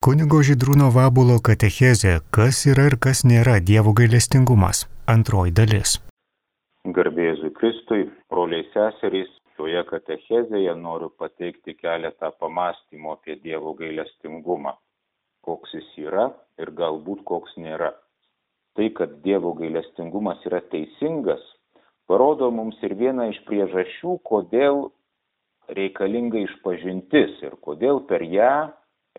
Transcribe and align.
Kunigo 0.00 0.38
Židrūno 0.40 0.86
Vabulo 0.94 1.34
katechezė 1.44 2.12
Kas 2.32 2.62
yra 2.64 2.86
ir 2.88 2.94
kas 3.04 3.18
nėra 3.30 3.58
Dievo 3.70 3.92
gailestingumas? 3.92 4.78
Antroji 5.04 5.52
dalis. 5.52 5.98
Garbėzui 6.96 7.50
Kristui, 7.58 8.06
broliai 8.32 8.64
seserys, 8.72 9.28
šioje 9.52 9.82
katechezėje 9.90 10.72
noriu 10.80 11.10
pateikti 11.20 11.74
keletą 11.76 12.30
pamastymų 12.40 13.12
apie 13.12 13.36
Dievo 13.42 13.74
gailestingumą. 13.76 14.72
Koks 15.44 15.76
jis 15.76 15.90
yra 16.06 16.30
ir 16.56 16.72
galbūt 16.80 17.20
koks 17.28 17.60
nėra. 17.60 17.92
Tai, 18.80 18.88
kad 18.96 19.20
Dievo 19.20 19.52
gailestingumas 19.60 20.40
yra 20.48 20.62
teisingas, 20.72 21.44
parodo 22.08 22.48
mums 22.48 22.80
ir 22.88 22.96
vieną 22.96 23.28
iš 23.34 23.42
priežasčių, 23.52 24.16
kodėl 24.24 24.86
reikalinga 25.76 26.40
išpažintis 26.46 27.36
ir 27.44 27.60
kodėl 27.60 28.00
per 28.08 28.24
ją 28.24 28.54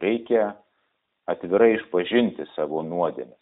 reikia 0.02 0.50
atvirai 1.30 1.76
išpažinti 1.76 2.48
savo 2.56 2.82
nuodėmes. 2.86 3.40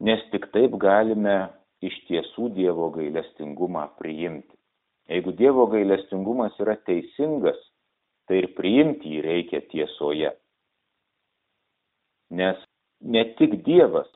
Nes 0.00 0.22
tik 0.32 0.46
taip 0.54 0.76
galime 0.80 1.48
iš 1.84 1.96
tiesų 2.08 2.52
Dievo 2.54 2.88
gailestingumą 2.94 3.88
priimti. 3.98 4.54
Jeigu 5.08 5.32
Dievo 5.32 5.66
gailestingumas 5.72 6.56
yra 6.62 6.76
teisingas, 6.86 7.58
tai 8.28 8.42
ir 8.42 8.52
priimti 8.56 9.16
jį 9.16 9.24
reikia 9.24 9.62
tiesoje. 9.72 10.34
Nes 12.30 12.60
ne 13.00 13.24
tik 13.38 13.62
Dievas 13.64 14.10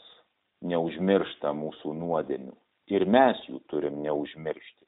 neužmiršta 0.62 1.54
mūsų 1.56 1.94
nuodėmių, 1.96 2.54
ir 2.92 3.06
mes 3.08 3.40
jų 3.48 3.62
turim 3.72 4.02
neužmiršti. 4.04 4.84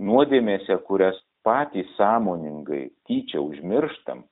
Nuodėmėse, 0.00 0.78
kurias 0.86 1.18
patys 1.44 1.88
sąmoningai 1.98 2.86
tyčia 3.08 3.42
užmirštam, 3.42 4.22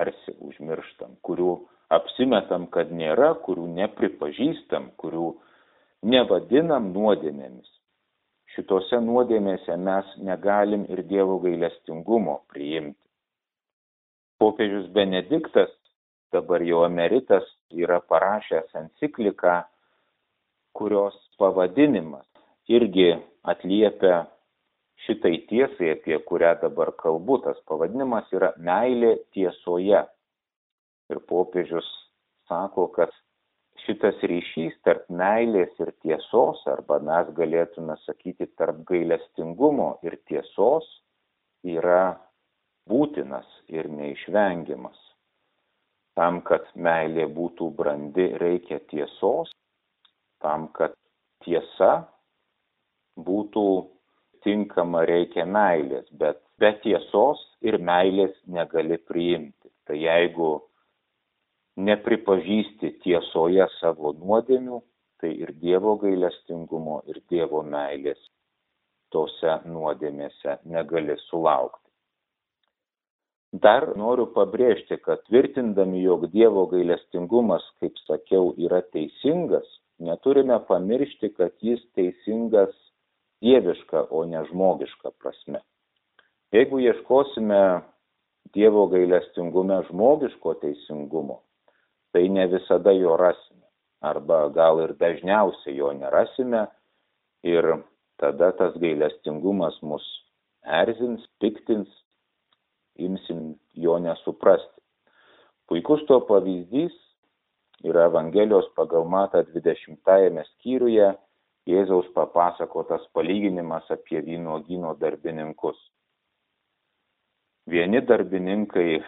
tarsi 0.00 0.32
užmirštam, 0.40 1.18
kurių 1.26 1.58
apsimetam, 1.92 2.64
kad 2.72 2.92
nėra, 2.94 3.34
kurių 3.44 3.66
nepripažįstam, 3.76 4.88
kurių 5.00 5.34
nevadinam 6.08 6.88
nuodėmėmis. 6.94 7.68
Šitose 8.54 8.98
nuodėmėse 9.04 9.76
mes 9.76 10.08
negalim 10.24 10.86
ir 10.90 11.04
Dievo 11.10 11.36
gailestingumo 11.44 12.40
priimti. 12.50 12.96
Popiežius 14.40 14.88
Benediktas, 14.96 15.68
dabar 16.32 16.64
jau 16.64 16.86
emeritas, 16.86 17.44
yra 17.70 18.00
parašęs 18.00 18.72
encikliką, 18.80 19.60
kurios 20.72 21.14
pavadinimas 21.38 22.24
irgi 22.72 23.12
atliepia 23.52 24.24
šitai 25.06 25.36
tiesai, 25.48 25.94
apie 25.96 26.18
kurią 26.28 26.54
dabar 26.62 26.92
kalbu, 27.00 27.40
tas 27.44 27.58
pavadinimas 27.68 28.28
yra 28.36 28.52
meilė 28.58 29.16
tiesoje. 29.34 30.04
Ir 31.10 31.20
popiežius 31.30 31.88
sako, 32.50 32.86
kad 32.94 33.14
šitas 33.84 34.20
ryšys 34.30 34.76
tarp 34.86 35.06
meilės 35.10 35.72
ir 35.82 35.92
tiesos, 36.04 36.62
arba 36.70 37.00
mes 37.02 37.30
galėtume 37.36 37.96
sakyti 38.04 38.50
tarp 38.60 38.82
gailestingumo 38.90 39.94
ir 40.06 40.18
tiesos, 40.30 40.86
yra 41.66 42.18
būtinas 42.90 43.48
ir 43.72 43.88
neišvengiamas. 43.92 44.98
Tam, 46.18 46.40
kad 46.44 46.66
meilė 46.74 47.26
būtų 47.32 47.70
brandi, 47.78 48.26
reikia 48.42 48.80
tiesos, 48.90 49.52
tam, 50.42 50.68
kad 50.76 50.92
tiesa 51.44 52.04
būtų 53.16 53.66
tinkama 54.44 55.04
reikia 55.08 55.46
meilės, 55.46 56.06
bet 56.12 56.40
be 56.60 56.72
tiesos 56.84 57.42
ir 57.62 57.78
meilės 57.78 58.34
negali 58.46 58.98
priimti. 59.10 59.68
Tai 59.86 59.96
jeigu 59.98 60.50
nepripažįsti 61.88 62.94
tiesoje 63.04 63.66
savo 63.78 64.12
nuodėmių, 64.18 64.80
tai 65.20 65.34
ir 65.44 65.52
Dievo 65.60 65.96
gailestingumo, 66.00 67.02
ir 67.10 67.20
Dievo 67.30 67.62
meilės 67.62 68.20
tose 69.12 69.58
nuodėmėse 69.66 70.60
negali 70.64 71.16
sulaukti. 71.26 71.86
Dar 73.52 73.88
noriu 73.98 74.28
pabrėžti, 74.30 75.00
kad 75.02 75.24
tvirtindami, 75.26 76.04
jog 76.04 76.28
Dievo 76.30 76.68
gailestingumas, 76.70 77.64
kaip 77.82 77.98
sakiau, 78.06 78.52
yra 78.62 78.78
teisingas, 78.94 79.66
neturime 79.98 80.60
pamiršti, 80.68 81.32
kad 81.34 81.56
jis 81.60 81.82
teisingas 81.98 82.70
dieviška, 83.42 84.06
o 84.10 84.24
ne 84.24 84.44
žmogiška 84.50 85.12
prasme. 85.18 85.60
Jeigu 86.52 86.80
ieškosime 86.80 87.62
Dievo 88.54 88.86
gailestingume 88.90 89.76
žmogiško 89.86 90.54
teisingumo, 90.62 91.36
tai 92.10 92.28
ne 92.28 92.46
visada 92.50 92.90
jo 92.96 93.16
rasime. 93.20 93.66
Arba 94.00 94.48
gal 94.48 94.80
ir 94.82 94.94
dažniausiai 94.98 95.76
jo 95.76 95.92
nerasime 95.92 96.64
ir 97.46 97.68
tada 98.18 98.50
tas 98.56 98.74
gailestingumas 98.80 99.76
mus 99.82 100.06
erzins, 100.64 101.22
piktins, 101.40 101.88
imsim 102.96 103.54
jo 103.74 103.98
nesuprasti. 103.98 104.80
Puikus 105.68 106.02
to 106.08 106.18
pavyzdys 106.26 106.96
yra 107.86 108.08
Evangelijos 108.10 108.66
pagal 108.76 109.04
Mata 109.04 109.44
20 109.52 110.42
skyriuje 110.54 111.12
Jėzaus 111.70 112.08
papasakotas 112.16 113.04
palyginimas 113.14 113.86
apie 113.94 114.20
vynuogino 114.26 114.94
darbininkus. 114.98 115.78
Vieni 117.70 118.00
darbininkai 118.02 119.02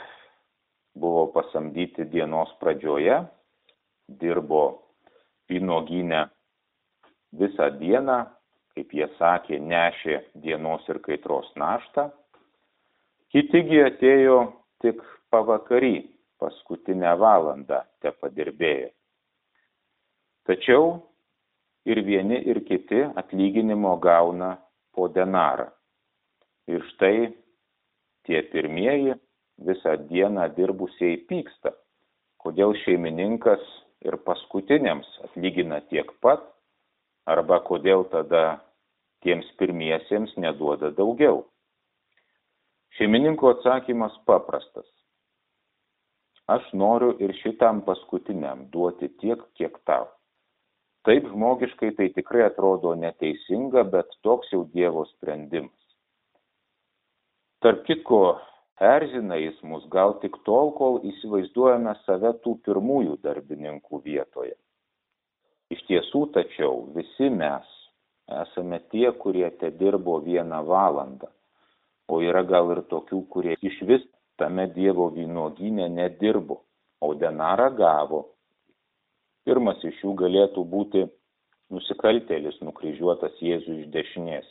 buvo 0.95 1.27
pasamdyti 1.35 2.07
dienos 2.13 2.53
pradžioje, 2.61 3.19
dirbo 4.21 4.63
vynuoginę 5.51 6.27
visą 7.33 7.71
dieną, 7.81 8.19
kaip 8.77 8.93
jie 8.97 9.09
sakė, 9.19 9.59
nešė 9.59 10.19
dienos 10.45 10.85
ir 10.93 11.01
kaitros 11.05 11.49
naštą. 11.57 12.11
Kitigi 13.33 13.81
atėjo 13.87 14.39
tik 14.85 15.01
pavakary, 15.33 16.05
paskutinę 16.41 17.15
valandą 17.21 17.81
te 18.05 18.13
padirbėjo. 18.21 18.91
Tačiau 20.49 20.99
ir 21.85 22.03
vieni 22.07 22.39
ir 22.49 22.63
kiti 22.69 23.03
atlyginimo 23.17 23.97
gauna 24.01 24.57
po 24.95 25.09
denarą. 25.09 25.69
Ir 26.71 26.83
štai 26.93 27.33
tie 28.27 28.43
pirmieji 28.53 29.17
visą 29.67 29.97
dieną 30.11 30.49
dirbusieji 30.57 31.25
pyksta, 31.31 31.73
kodėl 32.43 32.75
šeimininkas 32.85 33.63
ir 34.07 34.17
paskutiniams 34.27 35.09
atlygina 35.27 35.81
tiek 35.91 36.11
pat, 36.23 36.43
arba 37.27 37.61
kodėl 37.67 38.07
tada 38.11 38.61
tiems 39.23 39.47
pirmiesiems 39.59 40.35
neduoda 40.37 40.91
daugiau. 40.95 41.45
Šeimininko 42.99 43.55
atsakymas 43.57 44.17
paprastas. 44.27 44.89
Aš 46.51 46.67
noriu 46.75 47.15
ir 47.23 47.33
šitam 47.39 47.81
paskutiniam 47.87 48.67
duoti 48.73 49.09
tiek, 49.23 49.41
kiek 49.57 49.79
tau. 49.87 50.11
Taip 51.03 51.27
žmogiškai 51.27 51.91
tai 51.99 52.09
tikrai 52.15 52.45
atrodo 52.47 52.93
neteisinga, 52.95 53.83
bet 53.91 54.13
toks 54.23 54.53
jau 54.55 54.63
Dievo 54.71 55.03
sprendimas. 55.09 55.79
Tarp 57.63 57.83
kitko, 57.89 58.21
erzina 58.79 59.39
jis 59.41 59.59
mus 59.67 59.83
gal 59.91 60.15
tik 60.23 60.39
tol, 60.47 60.71
kol 60.79 61.01
įsivaizduojame 61.11 61.97
save 62.05 62.33
tų 62.45 62.55
pirmųjų 62.69 63.19
darbininkų 63.27 64.03
vietoje. 64.07 64.55
Iš 65.75 65.83
tiesų, 65.91 66.23
tačiau 66.37 66.85
visi 66.95 67.31
mes 67.35 67.67
esame 68.43 68.79
tie, 68.95 69.09
kurie 69.25 69.49
te 69.59 69.73
dirbo 69.75 70.21
vieną 70.23 70.63
valandą, 70.69 71.31
o 72.07 72.21
yra 72.23 72.45
gal 72.47 72.71
ir 72.77 72.85
tokių, 72.91 73.25
kurie 73.33 73.57
iš 73.59 73.81
vis 73.91 74.07
tame 74.39 74.69
Dievo 74.75 75.09
vynuoginė 75.17 75.89
nedirbo, 75.91 76.63
o 77.03 77.15
denarą 77.19 77.73
gavo 77.75 78.23
Pirmas 79.49 79.81
iš 79.85 79.99
jų 80.05 80.15
galėtų 80.21 80.65
būti 80.71 81.07
nusikaltėlis 81.75 82.61
nukryžiuotas 82.63 83.41
Jėzų 83.43 83.79
iš 83.81 83.89
dešinės. 83.95 84.47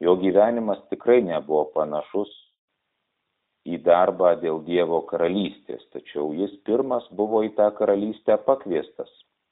Jo 0.00 0.14
gyvenimas 0.20 0.80
tikrai 0.92 1.20
nebuvo 1.24 1.64
panašus 1.74 2.30
į 3.68 3.80
darbą 3.84 4.34
dėl 4.40 4.62
Dievo 4.64 5.02
karalystės, 5.10 5.82
tačiau 5.92 6.30
jis 6.36 6.54
pirmas 6.64 7.08
buvo 7.16 7.42
į 7.44 7.52
tą 7.58 7.68
karalystę 7.76 8.38
pakviestas. 8.46 9.10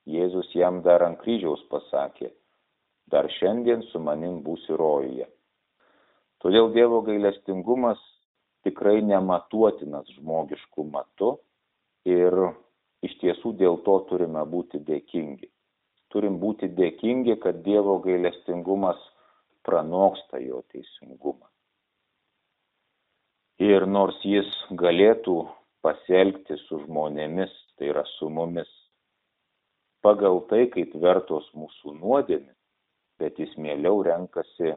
Jėzus 0.08 0.48
jam 0.56 0.80
dar 0.86 1.04
ant 1.04 1.18
kryžiaus 1.20 1.66
pasakė, 1.68 2.30
dar 3.12 3.28
šiandien 3.36 3.82
su 3.90 4.00
manim 4.00 4.38
būsi 4.46 4.72
rojuje. 4.72 5.26
Todėl 6.40 6.70
Dievo 6.72 7.02
gailestingumas 7.04 8.00
tikrai 8.64 9.02
nematuotinas 9.04 10.08
žmogiškų 10.16 10.86
matu 10.94 11.34
ir 12.08 12.34
iš 13.06 13.14
tiesų 13.22 13.54
dėl 13.60 13.78
to 13.86 13.98
turime 14.10 14.42
būti 14.48 14.80
dėkingi. 14.86 15.50
Turim 16.12 16.38
būti 16.40 16.70
dėkingi, 16.72 17.36
kad 17.42 17.60
Dievo 17.66 17.98
gailestingumas 18.04 19.00
pranoksta 19.66 20.40
jo 20.40 20.62
teisingumą. 20.72 21.46
Ir 23.60 23.84
nors 23.90 24.18
jis 24.24 24.48
galėtų 24.80 25.36
pasielgti 25.82 26.56
su 26.64 26.80
žmonėmis, 26.84 27.52
tai 27.76 27.90
yra 27.92 28.04
su 28.16 28.30
mumis, 28.30 28.70
pagal 30.02 30.40
tai, 30.50 30.66
kaip 30.72 30.94
vertos 31.02 31.48
mūsų 31.58 31.96
nuodėmis, 31.98 32.56
bet 33.18 33.38
jis 33.42 33.54
mieliau 33.58 34.02
renkasi 34.06 34.76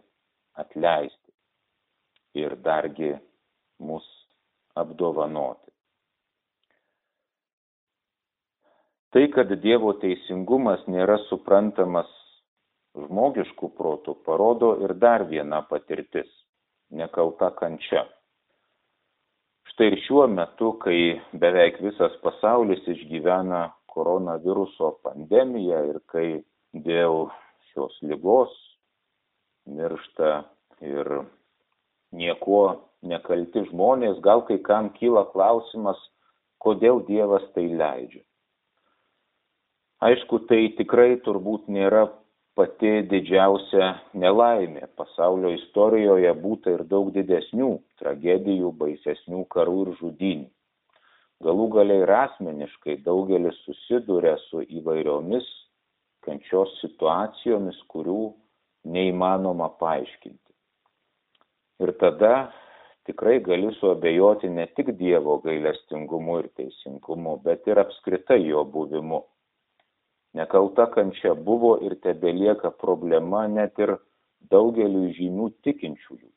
atleisti 0.58 2.42
ir 2.42 2.58
dargi 2.66 3.14
mus 3.80 4.08
apdovanoti. 4.78 5.70
Tai, 9.12 9.26
kad 9.28 9.50
Dievo 9.60 9.92
teisingumas 10.00 10.86
nėra 10.88 11.18
suprantamas 11.26 12.08
žmogiškų 12.96 13.68
protų, 13.76 14.14
parodo 14.24 14.70
ir 14.86 14.94
dar 15.02 15.26
viena 15.28 15.60
patirtis- 15.68 16.30
nekalta 17.00 17.50
kančia. 17.58 18.06
Štai 19.68 19.90
ir 19.92 19.98
šiuo 20.06 20.30
metu, 20.32 20.72
kai 20.86 21.20
beveik 21.44 21.82
visas 21.84 22.16
pasaulis 22.24 22.88
išgyvena 22.96 23.62
koronaviruso 23.92 24.94
pandemiją 25.04 25.84
ir 25.92 26.00
kai 26.16 26.26
dėl 26.88 27.28
šios 27.74 28.00
lygos 28.08 28.56
miršta 29.68 30.34
ir 30.80 31.14
niekuo 32.16 32.66
nekalti 33.04 33.68
žmonės, 33.68 34.24
gal 34.24 34.48
kai 34.48 34.62
kam 34.72 34.90
kyla 34.96 35.28
klausimas, 35.36 36.00
kodėl 36.64 37.04
Dievas 37.12 37.44
tai 37.52 37.68
leidžia 37.68 38.24
aišku 40.06 40.46
tai 40.50 40.64
tikrai 40.78 41.16
turbūt 41.26 41.70
nėra 41.70 42.08
pati 42.58 43.02
didžiausia 43.12 43.94
nelaimė. 44.18 44.88
Pasaulio 45.00 45.54
istorijoje 45.56 46.34
būta 46.42 46.74
ir 46.76 46.84
daug 46.90 47.12
didesnių 47.16 47.72
tragedijų 48.02 48.74
baisesnių 48.82 49.46
karų 49.54 49.78
ir 49.86 49.94
žudynių. 50.02 50.50
Galų 51.42 51.68
gale 51.74 51.96
ir 52.04 52.12
asmeniškai 52.14 53.00
daugelis 53.06 53.58
susiduria 53.66 54.36
su 54.50 54.62
įvairiomis 54.62 55.48
kančios 56.26 56.76
situacijomis 56.84 57.80
kurių 57.90 58.34
neįmanoma 58.94 59.72
paaiškinti. 59.80 60.52
Ir 61.82 61.96
tada 61.98 62.52
tikrai 63.10 63.40
gali 63.42 63.72
suabejoti 63.80 64.52
ne 64.54 64.68
tik 64.78 64.94
dievo 65.00 65.40
gailestingumu 65.42 66.38
ir 66.44 66.52
teisingumu 66.60 67.40
bet 67.46 67.66
ir 67.66 67.82
apskritai 67.82 68.44
jo 68.44 68.62
buvimu 68.76 69.24
nekalta 70.38 70.88
kančia 70.94 71.34
buvo 71.36 71.78
ir 71.86 71.98
tebelieka 72.04 72.72
problema 72.84 73.48
net 73.48 73.80
ir 73.80 73.98
daugeliui 74.52 75.12
žymių 75.18 75.50
tikinčiųjų. 75.66 76.30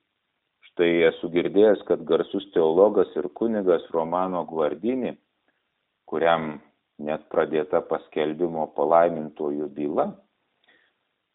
Štai 0.71 0.91
esu 1.09 1.31
girdėjęs, 1.31 1.85
kad 1.89 2.03
garsus 2.09 2.47
teologas 2.55 3.13
ir 3.15 3.29
kunigas 3.39 3.85
Romano 3.95 4.43
Guardini, 4.49 5.15
kuriam 6.11 6.59
net 6.99 7.29
pradėta 7.31 7.81
paskelbimo 7.87 8.67
palaimintojų 8.75 9.69
byla, 9.77 10.09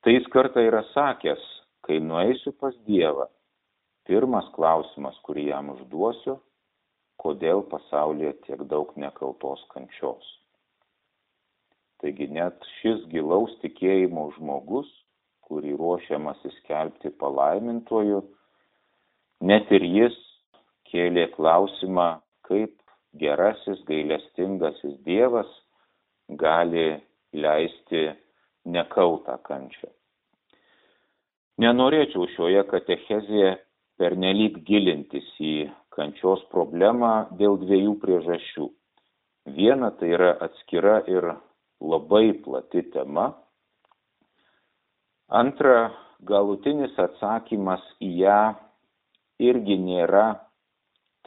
tai 0.04 0.18
jis 0.18 0.28
kartą 0.34 0.64
yra 0.68 0.84
sakęs, 0.94 1.42
kai 1.88 2.00
nueisiu 2.04 2.54
pas 2.60 2.76
Dievą, 2.88 3.28
pirmas 4.08 4.48
klausimas, 4.56 5.18
kurį 5.24 5.50
jam 5.50 5.72
užduosiu, 5.76 6.38
kodėl 7.20 7.64
pasaulyje 7.72 8.36
tiek 8.46 8.62
daug 8.72 8.92
nekaltos 9.00 9.64
kančios. 9.74 10.39
Taigi 12.00 12.30
net 12.32 12.64
šis 12.80 13.04
gilaus 13.12 13.52
tikėjimo 13.64 14.30
žmogus, 14.38 14.88
kurį 15.50 15.74
ruošiamas 15.80 16.40
įskelbti 16.48 17.12
palaimintoju, 17.20 18.22
net 19.50 19.72
ir 19.76 19.84
jis 19.84 20.18
kėlė 20.92 21.28
klausimą, 21.34 22.10
kaip 22.48 22.76
gerasis 23.20 23.82
gailestingasis 23.90 24.96
Dievas 25.06 25.50
gali 26.30 26.88
leisti 27.34 28.08
nekaltą 28.66 29.38
kančią. 29.46 29.90
Nenorėčiau 31.60 32.30
šioje 32.36 32.64
katechezėje 32.70 33.56
pernelyg 34.00 34.62
gilintis 34.68 35.28
į 35.44 35.68
kančios 35.92 36.46
problemą 36.54 37.28
dėl 37.42 37.58
dviejų 37.66 37.98
priežasčių. 38.00 38.70
Viena 39.58 39.90
tai 40.00 40.14
yra 40.16 40.32
atskira 40.46 41.02
ir 41.12 41.34
labai 41.82 42.34
plati 42.44 42.84
tema. 42.94 43.32
Antra, 45.30 45.92
galutinis 46.26 46.98
atsakymas 47.00 47.84
į 48.04 48.10
ją 48.24 48.40
irgi 49.40 49.78
nėra 49.80 50.26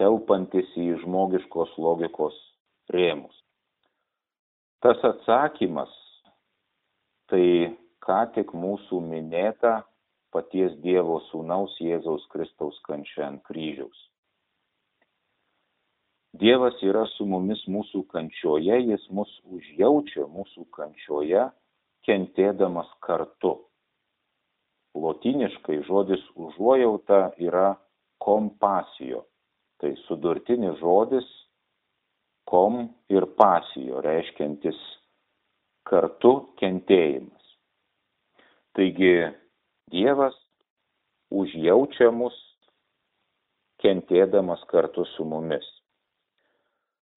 telpantis 0.01 0.69
į 0.77 0.99
žmogiškos 1.05 1.77
logikos 1.81 2.37
rėmus. 2.93 3.35
Tas 4.83 4.99
atsakymas 5.07 5.93
tai 7.31 7.73
ką 8.05 8.21
tik 8.35 8.53
mūsų 8.53 9.01
minėta 9.07 9.81
paties 10.35 10.75
Dievo 10.85 11.21
Sūnaus 11.31 11.77
Jėzaus 11.81 12.25
Kristaus 12.33 12.81
kančia 12.89 13.29
ant 13.29 13.45
kryžiaus. 13.47 14.09
Dievas 16.33 16.79
yra 16.81 17.05
su 17.13 17.27
mumis 17.29 17.61
mūsų 17.69 18.07
kančioje, 18.09 18.79
jis 18.89 19.03
mus 19.13 19.33
užjaučia 19.53 20.25
mūsų 20.33 20.65
kančioje, 20.73 21.43
kentėdamas 22.09 22.89
kartu. 23.05 23.59
Lotiniškai 24.97 25.83
žodis 25.85 26.25
užuojauta 26.37 27.35
yra 27.41 27.75
kompasijo. 28.25 29.27
Tai 29.83 29.93
sudurtinis 30.07 30.79
žodis 30.81 31.29
kom 32.49 32.87
ir 33.13 33.27
pasijo, 33.37 34.01
reiškiantis 34.05 34.79
kartu 35.89 36.33
kentėjimas. 36.61 37.53
Taigi 38.73 39.13
Dievas 39.93 40.37
užjaučia 41.29 42.09
mus 42.15 42.37
kentėdamas 43.85 44.63
kartu 44.73 45.05
su 45.13 45.29
mumis. 45.29 45.67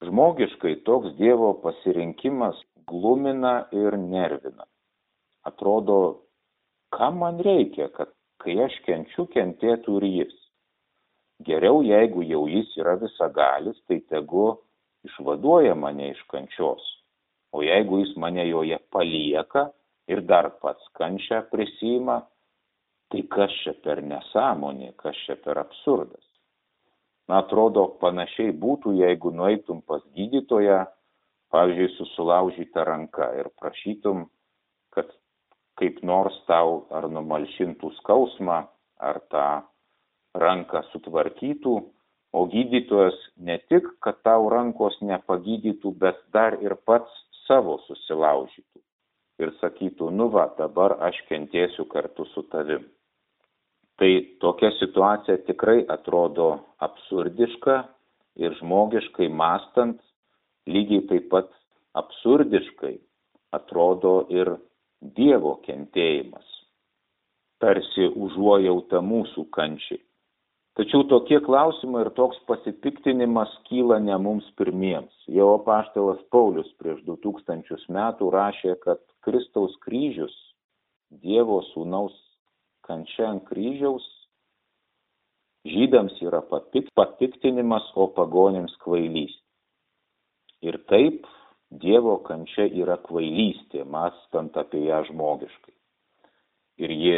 Žmogiškai 0.03 0.75
toks 0.83 1.13
Dievo 1.15 1.53
pasirinkimas 1.63 2.57
glumina 2.89 3.53
ir 3.71 3.95
nervina. 3.97 4.65
Atrodo, 5.47 5.99
kam 6.91 7.21
man 7.23 7.39
reikia, 7.47 7.87
kad 7.95 8.11
kai 8.43 8.57
aš 8.65 8.75
kenčiu, 8.87 9.25
kentėtų 9.31 9.95
ir 10.01 10.07
jis. 10.09 10.35
Geriau, 11.47 11.79
jeigu 11.83 12.25
jau 12.27 12.43
jis 12.51 12.75
yra 12.81 12.97
visagalis, 12.99 13.79
tai 13.87 14.01
tegu 14.11 14.49
išvaduoja 15.07 15.75
mane 15.79 16.11
iš 16.11 16.21
kančios. 16.31 16.83
O 17.55 17.63
jeigu 17.63 18.03
jis 18.03 18.15
mane 18.19 18.47
joje 18.49 18.79
palieka 18.91 19.69
ir 20.11 20.25
dar 20.27 20.51
pats 20.59 20.91
kančią 20.99 21.45
prisima, 21.51 22.21
tai 23.11 23.23
kas 23.31 23.55
čia 23.63 23.77
per 23.83 24.03
nesąmonė, 24.03 24.91
kas 24.99 25.15
čia 25.23 25.39
per 25.39 25.63
absurdas 25.63 26.25
na 27.29 27.41
atrodo 27.43 27.87
panašiai 28.01 28.53
būtų 28.65 28.95
jeigu 28.99 29.31
nueitum 29.31 29.81
pas 29.89 30.03
gydytoją 30.17 30.83
pavyzdžiui 31.53 31.93
su 31.97 32.07
sulaužyta 32.13 32.83
ranka 32.87 33.31
ir 33.39 33.49
prašytum 33.61 34.25
kad 34.95 35.11
kaip 35.79 36.01
nors 36.03 36.37
tau 36.49 36.85
ar 36.97 37.09
numalšintų 37.11 37.91
skausmą 37.99 38.61
ar 39.09 39.19
tą 39.33 39.47
ranką 40.45 40.83
sutvarkytų 40.91 41.75
o 42.35 42.45
gydytojas 42.51 43.17
ne 43.47 43.57
tik 43.71 43.87
kad 44.03 44.19
tau 44.27 44.49
rankos 44.51 44.97
nepagydytų 45.01 45.93
bet 46.01 46.19
dar 46.35 46.57
ir 46.63 46.75
pats 46.89 47.21
savo 47.45 47.77
susilaužytų. 47.87 48.81
Ir 49.43 49.51
sakytų 49.61 50.09
nu 50.15 50.29
va 50.31 50.47
dabar 50.59 50.95
aš 51.07 51.19
kentėsiu 51.29 51.85
kartu 51.91 52.25
su 52.31 52.43
tavim 52.51 52.85
tai 53.99 54.11
tokia 54.43 54.71
situacija 54.79 55.37
tikrai 55.47 55.83
atrodo 55.89 56.49
absurdiška 56.83 57.77
ir 58.43 58.55
žmogiškai 58.59 59.29
mąstant 59.31 60.01
lygiai 60.67 61.05
taip 61.09 61.29
pat 61.31 61.51
absurdiškai 62.01 62.95
atrodo 63.55 64.15
ir 64.33 64.55
Dievo 65.15 65.51
kentėjimas, 65.61 66.45
tarsi 67.61 68.07
užuojauta 68.25 69.01
mūsų 69.05 69.43
kančiai. 69.53 69.99
Tačiau 70.79 71.03
tokie 71.11 71.37
klausimai 71.45 72.01
ir 72.03 72.09
toks 72.17 72.39
pasipiktinimas 72.49 73.51
kyla 73.67 73.99
ne 74.01 74.15
mums 74.17 74.47
pirmiems. 74.57 75.13
Jau 75.31 75.51
apaštalas 75.59 76.23
Paulius 76.33 76.71
prieš 76.81 77.03
2000 77.05 77.85
metų 77.99 78.31
rašė, 78.33 78.73
kad 78.81 79.03
Kristaus 79.27 79.75
kryžius 79.85 80.33
Dievo 81.21 81.61
sūnaus 81.69 82.15
kančia 82.87 83.29
ant 83.29 83.43
kryžiaus 83.49 84.05
žydams 85.65 86.19
yra 86.21 86.41
papiktinimas, 86.95 87.85
o 87.95 88.07
pagonims 88.13 88.75
kvailys. 88.83 89.33
Ir 90.61 90.77
taip 90.89 91.25
Dievo 91.81 92.19
kančia 92.23 92.67
yra 92.69 92.95
kvailystė, 93.01 93.81
mastant 93.89 94.53
apie 94.55 94.83
ją 94.85 95.01
žmogiškai. 95.09 95.73
Ir 96.85 96.91
ji 96.93 97.15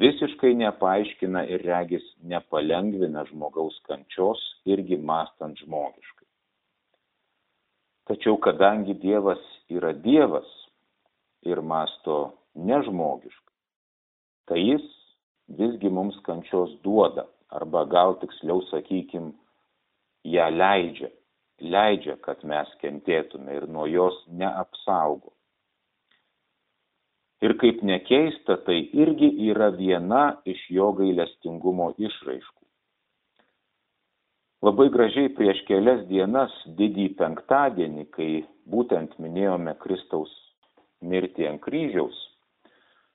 visiškai 0.00 0.54
nepaaiškina 0.56 1.44
ir 1.52 1.62
regis 1.68 2.06
nepalengvina 2.24 3.26
žmogaus 3.28 3.76
kančios 3.86 4.40
irgi 4.64 4.96
mastant 4.96 5.60
žmogiškai. 5.60 6.26
Tačiau 8.08 8.40
kadangi 8.40 8.96
Dievas 9.04 9.44
yra 9.70 9.92
Dievas 9.92 10.48
ir 11.44 11.60
masto 11.60 12.34
nežmogiškai, 12.56 13.43
tai 14.48 14.60
jis 14.62 14.84
visgi 15.58 15.90
mums 15.92 16.16
kančios 16.26 16.72
duoda, 16.84 17.26
arba 17.54 17.84
gal 17.84 18.16
tiksliau 18.20 18.62
sakykim, 18.70 19.32
ją 20.24 20.48
leidžia, 20.50 21.10
leidžia, 21.60 22.16
kad 22.24 22.42
mes 22.48 22.70
kentėtume 22.80 23.60
ir 23.60 23.68
nuo 23.68 23.86
jos 23.90 24.16
neapsaugo. 24.28 25.32
Ir 27.44 27.56
kaip 27.60 27.82
nekeista, 27.84 28.56
tai 28.64 28.78
irgi 28.96 29.28
yra 29.50 29.68
viena 29.76 30.38
iš 30.48 30.62
jo 30.72 30.92
gailestingumo 30.96 31.90
išraiškų. 32.00 32.60
Labai 34.64 34.86
gražiai 34.88 35.28
prieš 35.36 35.60
kelias 35.68 36.06
dienas, 36.08 36.52
didį 36.78 37.10
penktadienį, 37.18 38.06
kai 38.16 38.30
būtent 38.72 39.18
minėjome 39.20 39.74
Kristaus 39.82 40.32
mirtį 41.04 41.50
ant 41.50 41.60
kryžiaus, 41.66 42.16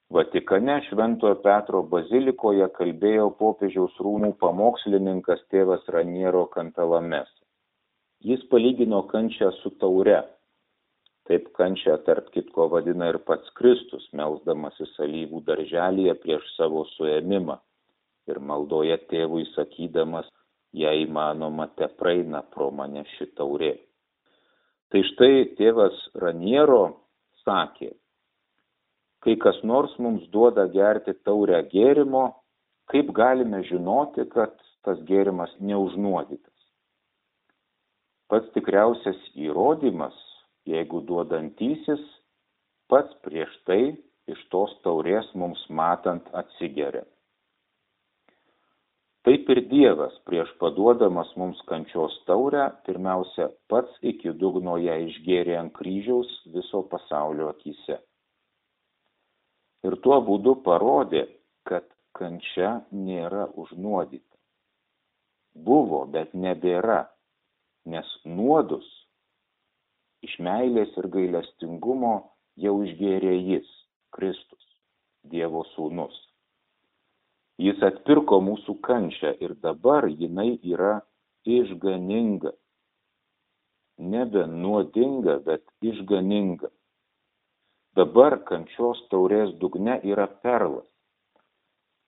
Vatikane 0.09 0.79
Šventojo 0.87 1.35
Petro 1.43 1.83
bazilikoje 1.89 2.65
kalbėjo 2.73 3.27
popiežiaus 3.37 3.97
rūmų 4.01 4.31
pamokslininkas 4.41 5.43
tėvas 5.53 5.85
Raniero 5.93 6.47
Kantalames. 6.55 7.29
Jis 8.25 8.41
palygino 8.49 9.03
kančią 9.11 9.51
su 9.59 9.69
taure. 9.83 10.23
Taip 11.29 11.51
kančią 11.59 11.99
tarp 12.07 12.31
kitko 12.33 12.65
vadina 12.73 13.11
ir 13.13 13.19
pats 13.27 13.53
Kristus, 13.59 14.07
melzdamasis 14.17 14.97
alyvų 15.05 15.43
darželėje 15.51 16.17
prieš 16.25 16.49
savo 16.55 16.87
suėmimą 16.95 17.59
ir 18.33 18.41
maldoje 18.41 18.97
tėvui 19.13 19.45
sakydamas, 19.53 20.25
jei 20.73 21.05
įmanoma, 21.05 21.69
te 21.77 21.85
praeina 22.01 22.41
pro 22.55 22.71
mane 22.73 23.05
ši 23.13 23.29
taurė. 23.37 23.75
Tai 24.89 25.05
štai 25.13 25.51
tėvas 25.61 26.01
Raniero 26.17 26.83
sakė, 27.45 27.93
kai 29.23 29.35
kas 29.43 29.57
nors 29.71 29.95
mums 30.03 30.27
duoda 30.33 30.65
gerti 30.75 31.13
taurę 31.27 31.59
gėrimo, 31.73 32.23
kaip 32.91 33.11
galime 33.15 33.61
žinoti, 33.67 34.25
kad 34.33 34.55
tas 34.87 35.01
gėrimas 35.09 35.51
neužnuodytas. 35.59 36.55
Pats 38.31 38.49
tikriausias 38.55 39.19
įrodymas, 39.35 40.15
jeigu 40.69 41.01
duodantysis, 41.09 42.01
pats 42.91 43.15
prieš 43.25 43.53
tai 43.67 43.81
iš 44.29 44.41
tos 44.53 44.75
taurės 44.85 45.29
mums 45.35 45.61
matant 45.69 46.27
atsigeria. 46.41 47.03
Taip 49.27 49.49
ir 49.51 49.59
Dievas 49.69 50.13
prieš 50.29 50.51
paduodamas 50.61 51.33
mums 51.37 51.59
kančios 51.67 52.13
taurę, 52.29 52.69
pirmiausia, 52.85 53.49
pats 53.69 53.97
iki 54.13 54.31
dugno 54.41 54.77
ją 54.79 54.95
išgėrė 55.09 55.57
ant 55.59 55.73
kryžiaus 55.75 56.29
viso 56.53 56.85
pasaulio 56.93 57.49
akise 57.51 57.99
ir 59.87 59.95
tuo 60.03 60.19
būdu 60.25 60.55
parodė, 60.65 61.25
kad 61.69 61.85
kančia 62.17 62.79
nėra 62.91 63.47
užnuodyta. 63.63 64.25
Buvo, 65.55 66.05
bet 66.13 66.33
nebėra, 66.33 67.01
nes 67.89 68.09
nuodus 68.25 68.87
iš 70.25 70.35
meilės 70.43 70.95
ir 70.99 71.07
gailestingumo 71.13 72.15
jau 72.59 72.75
išgėrė 72.85 73.35
jis, 73.37 73.69
Kristus, 74.15 74.65
Dievo 75.31 75.63
sūnus. 75.73 76.15
Jis 77.59 77.81
atpirko 77.83 78.39
mūsų 78.43 78.77
kančią 78.87 79.33
ir 79.43 79.55
dabar 79.63 80.07
jinai 80.07 80.53
yra 80.63 80.99
išganinga. 81.43 82.53
Nebe 83.99 84.45
nuodinga, 84.47 85.41
bet 85.43 85.65
išganinga 85.83 86.71
dabar 87.97 88.37
kančios 88.49 89.01
taurės 89.13 89.55
dugne 89.61 89.99
yra 90.03 90.27
perlas. 90.43 90.87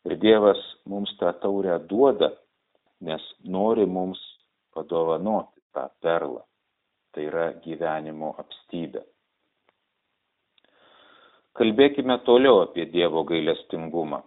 Ir 0.05 0.17
Dievas 0.21 0.61
mums 0.89 1.11
tą 1.19 1.31
taurę 1.41 1.77
duoda, 1.89 2.31
nes 3.05 3.21
nori 3.45 3.85
mums 3.85 4.21
padovanoti 4.73 5.61
tą 5.73 5.88
perlą. 6.01 6.41
Tai 7.11 7.23
yra 7.27 7.47
gyvenimo 7.65 8.31
apstybė. 8.39 9.03
Kalbėkime 11.59 12.15
toliau 12.23 12.61
apie 12.63 12.85
Dievo 12.93 13.25
gailestingumą. 13.27 14.21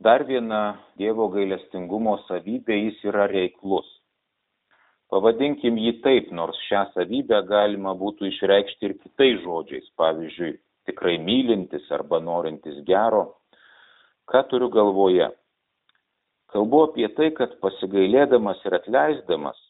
Dar 0.00 0.24
viena 0.24 0.78
Dievo 0.96 1.26
gailestingumo 1.34 2.16
savybė 2.28 2.78
jis 2.78 3.02
yra 3.10 3.26
reiklus. 3.28 3.88
Pavadinkim 5.08 5.78
jį 5.80 5.92
taip, 6.04 6.32
nors 6.36 6.58
šią 6.68 6.82
savybę 6.92 7.40
galima 7.48 7.94
būtų 7.96 8.28
išreikšti 8.28 8.88
ir 8.88 8.94
kitais 9.00 9.38
žodžiais, 9.40 9.86
pavyzdžiui, 9.96 10.50
tikrai 10.90 11.16
mylintis 11.24 11.86
arba 11.96 12.20
norintis 12.20 12.82
gero. 12.88 13.22
Ką 14.28 14.42
turiu 14.50 14.68
galvoje? 14.74 15.30
Kalbu 16.52 16.82
apie 16.88 17.08
tai, 17.16 17.30
kad 17.38 17.56
pasigailėdamas 17.64 18.60
ir 18.68 18.76
atleisdamas, 18.80 19.64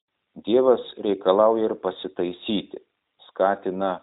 Dievas 0.47 0.83
reikalauja 1.03 1.67
ir 1.67 1.73
pasitaisyti, 1.83 2.79
skatina 3.27 3.97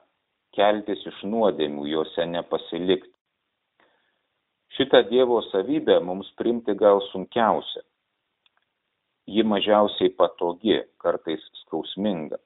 keltis 0.55 1.03
iš 1.07 1.21
nuodėmių, 1.31 1.85
juose 1.87 2.25
nepasilikti. 2.27 3.11
Šitą 4.75 5.05
Dievo 5.07 5.39
savybę 5.47 6.01
mums 6.03 6.31
primti 6.39 6.75
gal 6.75 6.99
sunkiausia 7.13 7.85
ji 9.27 9.43
mažiausiai 9.43 10.13
patogi, 10.13 10.77
kartais 11.01 11.41
skausminga. 11.63 12.37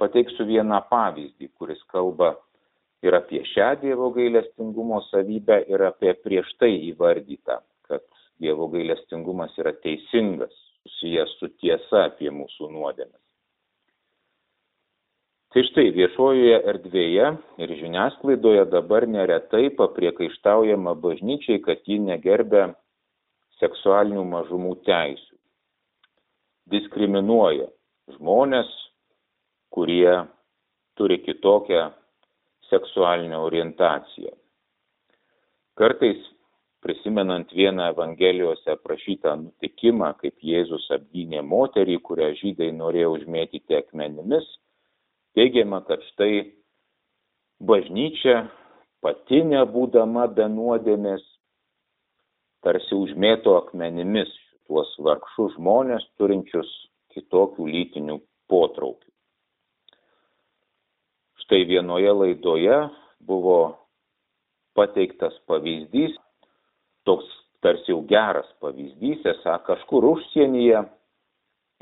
Pateiksiu 0.00 0.46
vieną 0.48 0.80
pavyzdį, 0.90 1.50
kuris 1.58 1.80
kalba 1.92 2.34
ir 3.04 3.14
apie 3.18 3.42
šią 3.52 3.74
Dievo 3.82 4.10
gailestingumo 4.14 5.02
savybę, 5.10 5.60
ir 5.68 5.84
apie 5.90 6.14
prieš 6.24 6.50
tai 6.62 6.72
įvardytą, 6.90 7.60
kad 7.90 8.04
Dievo 8.40 8.70
gailestingumas 8.72 9.56
yra 9.60 9.74
teisingas, 9.84 10.54
susijęs 10.86 11.34
su 11.40 11.50
tiesa 11.60 12.06
apie 12.08 12.30
mūsų 12.32 12.70
nuodėmes. 12.72 13.20
Tai 15.48 15.62
štai 15.64 15.88
viešojoje 15.96 16.58
erdvėje 16.70 17.28
ir 17.64 17.70
žiniasklaidoje 17.80 18.66
dabar 18.68 19.06
neretai 19.08 19.70
papriekaištaujama 19.76 20.92
bažnyčiai, 21.00 21.62
kad 21.64 21.80
ji 21.88 21.96
negerbė 22.04 22.68
seksualinių 23.58 24.26
mažumų 24.28 24.74
teisų 24.86 25.37
diskriminuoja 26.72 27.68
žmonės, 28.16 28.68
kurie 29.74 30.24
turi 30.98 31.18
kitokią 31.22 31.88
seksualinę 32.70 33.38
orientaciją. 33.38 34.32
Kartais 35.78 36.18
prisimenant 36.82 37.52
vieną 37.54 37.82
Evangelijose 37.92 38.72
aprašytą 38.72 39.34
nutikimą, 39.42 40.12
kaip 40.22 40.36
Jėzus 40.42 40.86
apgynė 40.94 41.42
moterį, 41.42 41.98
kurią 42.06 42.32
žydai 42.38 42.70
norėjo 42.74 43.14
užmėtyti 43.16 43.76
akmenimis, 43.78 44.46
teigiama, 45.38 45.82
kad 45.86 46.02
štai 46.12 46.48
bažnyčia 47.60 48.46
pati 49.02 49.42
nebūdama 49.46 50.26
be 50.34 50.46
nuodėmės 50.50 51.24
tarsi 52.62 52.94
užmėto 52.94 53.56
akmenimis 53.58 54.30
tuos 54.68 54.90
vargšus 55.00 55.56
žmonės 55.56 56.04
turinčius 56.20 56.68
kitokių 57.14 57.66
lytinių 57.72 58.18
potraukių. 58.52 59.08
Štai 61.44 61.64
vienoje 61.68 62.12
laidoje 62.12 62.78
buvo 63.24 63.58
pateiktas 64.76 65.34
pavyzdys, 65.48 66.14
toks 67.08 67.26
tarsi 67.64 67.90
jau 67.90 68.02
geras 68.06 68.48
pavyzdys, 68.62 69.24
esą 69.32 69.56
kažkur 69.66 70.04
užsienyje 70.12 70.84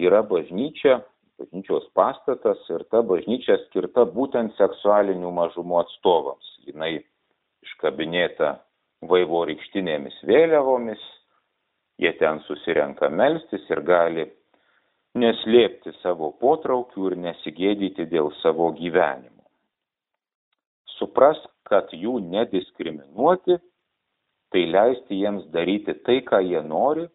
yra 0.06 0.22
bažnyčia, 0.30 1.00
bažnyčios 1.40 1.88
pastatas 1.98 2.62
ir 2.72 2.86
ta 2.92 3.02
bažnyčia 3.02 3.58
skirta 3.66 4.06
būtent 4.08 4.54
seksualinių 4.56 5.34
mažumų 5.34 5.82
atstovams. 5.82 6.54
Jis 6.66 7.04
iškabinėta 7.66 8.56
vaivorykštinėmis 9.10 10.16
vėliavomis, 10.28 11.02
Jie 12.00 12.12
ten 12.20 12.42
susirenka 12.44 13.08
melstis 13.08 13.64
ir 13.72 13.80
gali 13.86 14.26
neslėpti 15.16 15.94
savo 16.02 16.32
potraukių 16.42 17.10
ir 17.10 17.16
nesigėdyti 17.24 18.04
dėl 18.10 18.28
savo 18.42 18.68
gyvenimo. 18.76 19.46
Supras, 20.98 21.40
kad 21.68 21.92
jų 21.92 22.18
nediskriminuoti, 22.24 23.56
tai 24.52 24.62
leisti 24.68 25.22
jiems 25.22 25.48
daryti 25.54 25.96
tai, 26.06 26.20
ką 26.28 26.40
jie 26.44 26.60
nori 26.62 27.06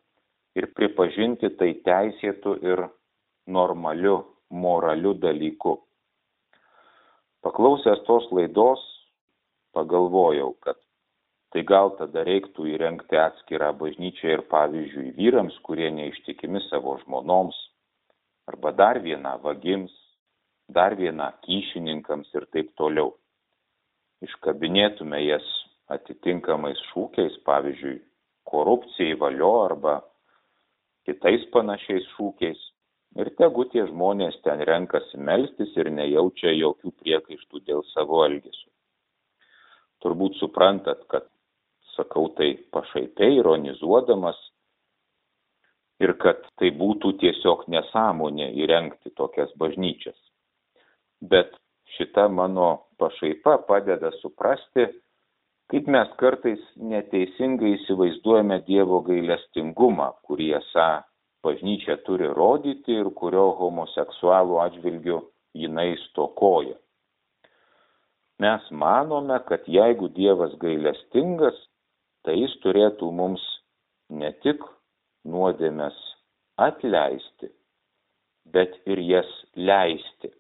ir 0.58 0.68
pripažinti 0.78 1.54
tai 1.60 1.72
teisėtų 1.86 2.58
ir 2.66 2.84
normaliu, 3.48 4.18
moraliu 4.50 5.14
dalyku. 5.18 5.78
Paklausęs 7.42 8.04
tos 8.06 8.28
laidos, 8.36 8.82
pagalvojau, 9.74 10.52
kad 10.62 10.78
tai 11.52 11.64
gal 11.68 11.92
tada 12.00 12.24
reiktų 12.28 12.70
įrengti 12.74 13.18
atskirą 13.20 13.72
bažnyčią 13.80 14.36
ir 14.38 14.44
pavyzdžiui 14.52 15.12
vyrams, 15.18 15.58
kurie 15.68 15.90
neištikimi 15.92 16.62
savo 16.70 16.96
žmonoms, 17.04 17.58
arba 18.48 18.72
dar 18.72 19.02
vieną 19.04 19.36
vagims, 19.44 19.92
dar 20.70 20.96
vieną 20.96 21.28
kyšininkams 21.44 22.32
ir 22.40 22.48
taip 22.56 22.72
toliau. 22.80 23.12
Iškabinėtume 24.24 25.20
jas 25.26 25.48
atitinkamais 25.92 26.80
šūkiais, 26.92 27.40
pavyzdžiui, 27.48 28.00
korupcijai 28.48 29.18
valio 29.20 29.54
arba 29.66 30.00
kitais 31.08 31.44
panašiais 31.54 32.08
šūkiais. 32.16 32.60
Ir 33.20 33.28
tegu 33.36 33.66
tie 33.74 33.84
žmonės 33.90 34.38
ten 34.46 34.62
renkasi 34.64 35.20
melstis 35.20 35.74
ir 35.76 35.90
nejaučia 35.92 36.54
jokių 36.56 36.94
priekaištų 37.02 37.64
dėl 37.68 37.84
savo 37.92 38.22
elgesio. 38.24 38.70
Turbūt 40.02 40.40
suprantat, 40.40 41.04
kad 41.12 41.28
sakau 42.02 42.32
tai 42.38 42.56
pašaipiai, 42.74 43.38
ironizuodamas 43.38 44.40
ir 46.02 46.16
kad 46.18 46.42
tai 46.58 46.74
būtų 46.74 47.14
tiesiog 47.22 47.68
nesąmonė 47.70 48.50
įrengti 48.64 49.14
tokias 49.18 49.54
bažnyčias. 49.62 50.18
Bet 51.22 51.54
šita 51.98 52.26
mano 52.34 52.88
pašaipa 52.98 53.60
padeda 53.70 54.10
suprasti, 54.18 54.88
kaip 55.70 55.88
mes 55.88 56.10
kartais 56.18 56.62
neteisingai 56.76 57.76
įsivaizduojame 57.78 58.62
Dievo 58.66 59.04
gailestingumą, 59.06 60.10
kurį 60.26 60.56
esą 60.60 60.90
bažnyčia 61.46 62.02
turi 62.06 62.30
rodyti 62.34 62.98
ir 62.98 63.12
kurio 63.18 63.52
homoseksualų 63.60 64.58
atžvilgių 64.66 65.20
jinai 65.62 65.94
stokoja. 66.10 66.78
Mes 68.42 68.70
manome, 68.74 69.38
kad 69.46 69.68
jeigu 69.70 70.10
Dievas 70.18 70.54
gailestingas, 70.62 71.58
tai 72.26 72.38
jis 72.40 72.54
turėtų 72.66 73.12
mums 73.16 73.44
ne 74.22 74.32
tik 74.46 74.64
nuodėmės 75.26 75.98
atleisti, 76.62 77.50
bet 78.54 78.78
ir 78.86 79.02
jas 79.06 79.32
leisti 79.56 80.32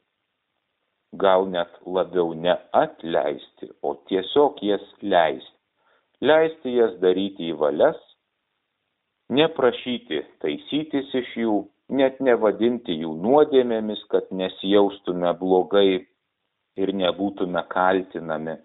gal 1.14 1.48
net 1.50 1.72
labiau 1.86 2.34
ne 2.34 2.56
atleisti, 2.72 3.70
o 3.84 3.96
tiesiog 4.08 4.62
jas 4.64 4.86
leisti. 5.02 5.58
Leisti 6.22 6.76
jas 6.78 6.94
daryti 7.02 7.50
į 7.52 7.58
valias, 7.58 7.98
neprašyti 9.34 10.22
taisytis 10.44 11.14
iš 11.18 11.32
jų, 11.44 11.56
net 11.90 12.20
nevadinti 12.22 12.96
jų 13.02 13.16
nuodėmėmis, 13.24 14.04
kad 14.14 14.30
nesijaustume 14.32 15.34
blogai 15.40 16.06
ir 16.78 16.94
nebūtume 16.96 17.64
kaltinami. 17.74 18.60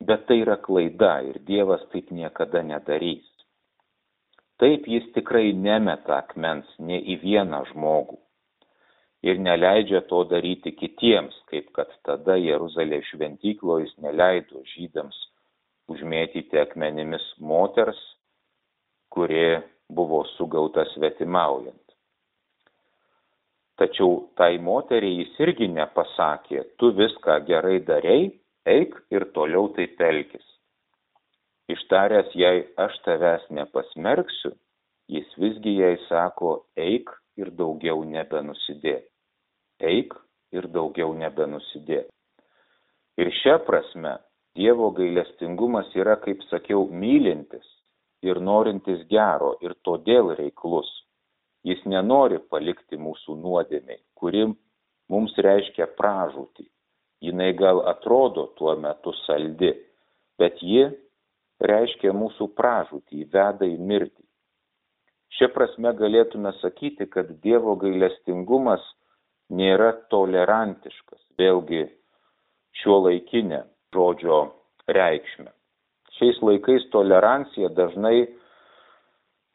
Bet 0.00 0.26
tai 0.26 0.40
yra 0.42 0.56
klaida 0.56 1.20
ir 1.22 1.38
Dievas 1.46 1.84
taip 1.92 2.10
niekada 2.10 2.62
nedarys. 2.62 3.26
Taip 4.58 4.88
jis 4.90 5.06
tikrai 5.14 5.52
nemeta 5.52 6.18
akmens 6.18 6.66
ne 6.78 6.98
į 6.98 7.20
vieną 7.22 7.64
žmogų 7.72 8.18
ir 9.24 9.40
neleidžia 9.40 10.02
to 10.10 10.20
daryti 10.28 10.74
kitiems, 10.76 11.36
kaip 11.48 11.70
kad 11.76 11.92
tada 12.04 12.36
Jeruzalės 12.36 13.06
šventykloje 13.08 13.86
jis 13.86 13.94
neleido 14.04 14.60
žydams 14.74 15.16
užmėtyti 15.88 16.60
akmenimis 16.60 17.24
moters, 17.40 18.00
kuri 19.08 19.62
buvo 19.88 20.22
sugauta 20.36 20.84
svetimaujant. 20.92 21.80
Tačiau 23.80 24.28
tai 24.38 24.58
moteriai 24.62 25.22
jis 25.22 25.40
irgi 25.42 25.68
nepasakė, 25.72 26.62
tu 26.78 26.92
viską 26.94 27.40
gerai 27.48 27.80
darei, 27.88 28.28
eik 28.66 28.94
ir 29.14 29.28
toliau 29.36 29.70
taip 29.76 30.00
elgis. 30.00 30.44
Ištaręs 31.72 32.34
jai, 32.36 32.66
aš 32.76 33.00
tavęs 33.06 33.48
nepasmerksiu, 33.50 34.52
jis 35.08 35.32
visgi 35.40 35.78
jai 35.80 35.96
sako, 36.08 36.54
eik 36.76 37.10
ir 37.40 37.50
daugiau 37.58 38.04
nebenusidėk 38.04 39.08
eik 39.80 40.14
ir 40.54 40.68
daugiau 40.70 41.14
nebenusidėk. 41.18 42.08
Ir 43.18 43.30
šia 43.42 43.58
prasme 43.66 44.18
Dievo 44.54 44.92
gailestingumas 44.94 45.88
yra, 45.98 46.14
kaip 46.22 46.42
sakiau, 46.46 46.86
mylintis 46.86 47.66
ir 48.22 48.38
norintis 48.38 49.00
gero 49.10 49.56
ir 49.60 49.74
todėl 49.82 50.30
reiklus. 50.38 50.86
Jis 51.66 51.80
nenori 51.90 52.38
palikti 52.38 52.94
mūsų 52.94 53.34
nuodėmiai, 53.40 53.98
kuri 54.14 54.44
mums 55.10 55.34
reiškia 55.34 55.88
pražūtį. 55.98 56.68
Jis 57.24 57.56
gal 57.56 57.80
atrodo 57.88 58.46
tuo 58.58 58.74
metu 58.76 59.12
saldi, 59.24 59.72
bet 60.38 60.60
ji 60.60 60.84
reiškia 61.60 62.12
mūsų 62.12 62.50
pražūtį, 62.58 63.24
veda 63.32 63.64
į 63.64 63.78
mirtį. 63.78 64.22
Šia 65.34 65.48
prasme 65.54 65.90
galėtume 65.98 66.52
sakyti, 66.60 67.06
kad 67.10 67.30
Dievo 67.42 67.74
gailestingumas 67.80 68.82
nėra 69.50 69.92
tolerantiškas, 70.12 71.20
vėlgi 71.38 71.86
šio 72.82 73.00
laikinė 73.06 73.64
žodžio 73.94 74.40
reikšmė. 74.90 75.50
Šiais 76.18 76.38
laikais 76.46 76.86
tolerancija 76.92 77.70
dažnai 77.74 78.28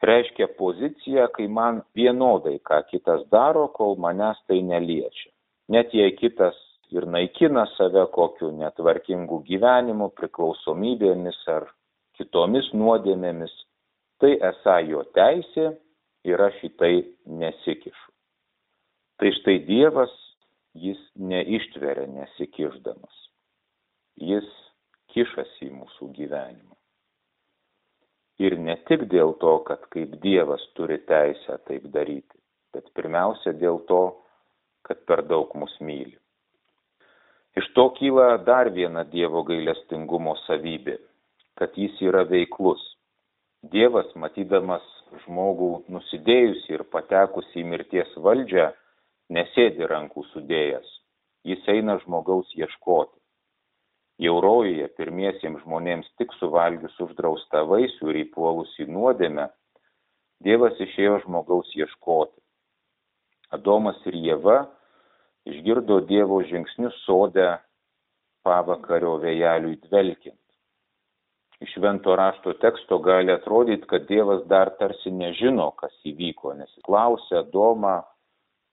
reiškia 0.04 0.50
poziciją, 0.58 1.28
kai 1.36 1.46
man 1.48 1.80
vienodai, 1.96 2.58
ką 2.64 2.82
kitas 2.90 3.24
daro, 3.32 3.68
kol 3.76 3.96
manęs 3.96 4.40
tai 4.48 4.60
neliečia. 4.64 5.30
Net 5.72 5.94
jei 5.96 6.12
kitas 6.18 6.56
ir 6.94 7.06
naikina 7.06 7.66
save 7.76 8.06
kokiu 8.14 8.50
netvarkingu 8.58 9.40
gyvenimu, 9.48 10.10
priklausomybėmis 10.18 11.40
ar 11.54 11.68
kitomis 12.18 12.70
nuodėmėmis, 12.76 13.52
tai 14.20 14.36
esą 14.50 14.78
jo 14.88 15.04
teisė 15.16 15.70
ir 16.28 16.42
aš 16.48 16.58
į 16.68 16.72
tai 16.80 16.94
nesikišu. 17.42 18.08
Tai 19.20 19.30
štai 19.36 19.58
Dievas, 19.68 20.12
jis 20.74 21.00
neištveria 21.16 22.06
nesikiždamas. 22.08 23.16
Jis 24.20 24.48
kišasi 25.12 25.68
į 25.68 25.74
mūsų 25.80 26.10
gyvenimą. 26.16 26.76
Ir 28.40 28.56
ne 28.56 28.76
tik 28.88 29.04
dėl 29.12 29.34
to, 29.42 29.58
kad 29.68 29.84
kaip 29.92 30.14
Dievas 30.22 30.62
turi 30.76 30.96
teisę 31.08 31.58
taip 31.68 31.88
daryti, 31.92 32.38
bet 32.72 32.88
pirmiausia 32.96 33.52
dėl 33.52 33.82
to, 33.90 34.02
kad 34.88 35.02
per 35.08 35.24
daug 35.28 35.52
mus 35.60 35.74
myli. 35.84 36.16
Iš 37.58 37.66
to 37.74 37.88
kyla 37.98 38.36
dar 38.46 38.70
viena 38.70 39.02
Dievo 39.04 39.42
gailestingumo 39.48 40.36
savybė, 40.44 40.96
kad 41.58 41.74
jis 41.74 41.96
yra 42.06 42.22
veiklus. 42.28 42.82
Dievas, 43.72 44.06
matydamas 44.14 44.84
žmogų 45.24 45.70
nusidėjusi 45.90 46.76
ir 46.76 46.84
patekusi 46.94 47.60
į 47.60 47.66
mirties 47.72 48.12
valdžią, 48.26 48.70
nesėdi 49.34 49.88
rankų 49.90 50.24
sudėjęs, 50.30 50.92
jis 51.50 51.66
eina 51.74 51.98
žmogaus 52.04 52.54
ieškoti. 52.56 53.16
Jaurojoje 54.20 54.86
pirmiesiems 55.00 55.62
žmonėms 55.64 56.08
tik 56.20 56.32
suvalgius 56.38 56.96
uždraustą 57.02 57.64
vaisių 57.68 58.12
ir 58.12 58.22
įpuolus 58.26 58.74
į 58.84 58.90
nuodėmę, 58.94 59.48
Dievas 60.40 60.78
išėjo 60.80 61.18
žmogaus 61.26 61.68
ieškoti. 61.76 62.38
Adomas 63.52 63.98
ir 64.08 64.14
Jėva 64.16 64.62
išgirdo 65.48 66.00
Dievo 66.08 66.42
žingsnius 66.46 66.96
sodę 67.06 67.48
pavakario 68.44 69.16
vėjeliui 69.22 69.78
dvelkiant. 69.86 70.38
Iš 71.60 71.74
švento 71.76 72.14
rašto 72.16 72.54
teksto 72.60 72.98
gali 73.04 73.32
atrodyti, 73.32 73.84
kad 73.88 74.06
Dievas 74.08 74.46
dar 74.48 74.70
tarsi 74.78 75.12
nežino, 75.12 75.70
kas 75.76 75.92
įvyko, 76.08 76.54
nes 76.56 76.70
klausė 76.86 77.42
Adomą, 77.42 77.98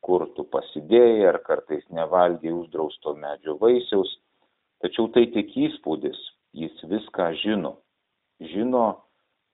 kur 0.04 0.24
tu 0.38 0.46
pasidėjai, 0.48 1.26
ar 1.34 1.42
kartais 1.44 1.84
nevalgiai 1.92 2.54
uždrausto 2.56 3.12
medžio 3.20 3.58
vaisiaus. 3.60 4.14
Tačiau 4.80 5.10
tai 5.12 5.26
tik 5.34 5.52
įspūdis, 5.68 6.20
jis 6.56 6.80
viską 6.88 7.32
žino. 7.42 7.74
Žino 8.40 8.86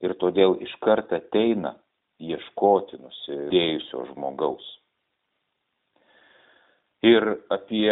ir 0.03 0.13
todėl 0.21 0.59
iškart 0.67 1.15
ateina 1.15 1.73
ieškoti 2.21 2.99
nusidėjusio 3.01 4.05
žmogaus. 4.11 4.67
Ir 7.03 7.23
apie 7.51 7.91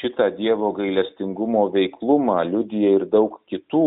šitą 0.00 0.26
Dievo 0.36 0.74
gailestingumo 0.76 1.68
veiklumą 1.72 2.42
liudija 2.44 2.90
ir 2.98 3.06
daug 3.08 3.38
kitų 3.48 3.84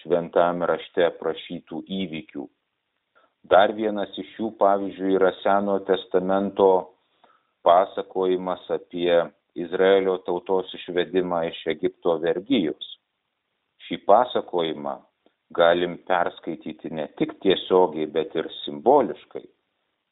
šventame 0.00 0.68
rašte 0.70 1.08
aprašytų 1.08 1.80
įvykių. 2.02 2.46
Dar 3.50 3.74
vienas 3.76 4.14
iš 4.20 4.30
jų, 4.38 4.52
pavyzdžiui, 4.60 5.16
yra 5.18 5.32
Senojo 5.42 5.82
testamento 5.90 6.68
pasakojimas 7.66 8.62
apie 8.72 9.10
Izraelio 9.58 10.16
tautos 10.26 10.70
išvedimą 10.78 11.42
iš 11.50 11.60
Egipto 11.74 12.16
vergyjos. 12.22 12.94
Šį 13.84 14.00
pasakojimą 14.06 14.94
galim 15.54 15.98
perskaityti 16.08 16.94
ne 16.94 17.10
tik 17.18 17.36
tiesiogiai, 17.42 18.06
bet 18.06 18.34
ir 18.38 18.48
simboliškai, 18.62 19.44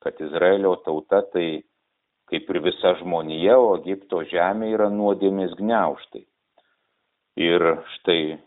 kad 0.03 0.21
Izraelio 0.21 0.77
tauta 0.85 1.23
tai 1.33 1.63
kaip 2.33 2.49
ir 2.49 2.63
visa 2.65 2.95
žmonija, 3.03 3.59
o 3.61 3.75
Egipto 3.77 4.23
žemė 4.25 4.71
yra 4.73 4.87
nuodėmės 4.89 5.53
gniauštai. 5.59 6.23
Ir 7.45 7.65
štai 7.99 8.39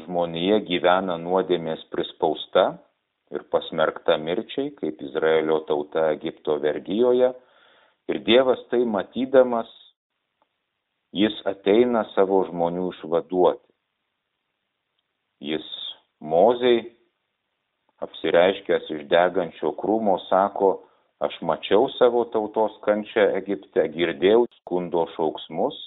žmonija 0.00 0.62
gyvena 0.64 1.18
nuodėmės 1.20 1.82
prispausta 1.92 2.70
ir 3.36 3.44
pasmerkta 3.52 4.16
mirčiai, 4.16 4.72
kaip 4.80 5.04
Izraelio 5.04 5.60
tauta 5.68 6.06
Egipto 6.14 6.56
vergyjoje. 6.62 7.34
Ir 8.08 8.22
Dievas 8.24 8.64
tai 8.72 8.80
matydamas, 8.88 9.68
jis 11.12 11.36
ateina 11.44 12.06
savo 12.14 12.46
žmonių 12.48 12.88
išvaduoti. 12.94 13.64
Jis 15.52 15.66
mozei, 16.24 16.86
apsireiškęs 18.00 18.88
iš 18.96 19.04
degančio 19.12 19.76
krūmo, 19.76 20.16
sako, 20.30 20.78
aš 21.24 21.38
mačiau 21.42 21.88
savo 21.96 22.24
tautos 22.32 22.76
kančią 22.86 23.28
Egipte, 23.40 23.86
girdėjau 23.94 24.46
skundo 24.60 25.06
šauksmus, 25.16 25.78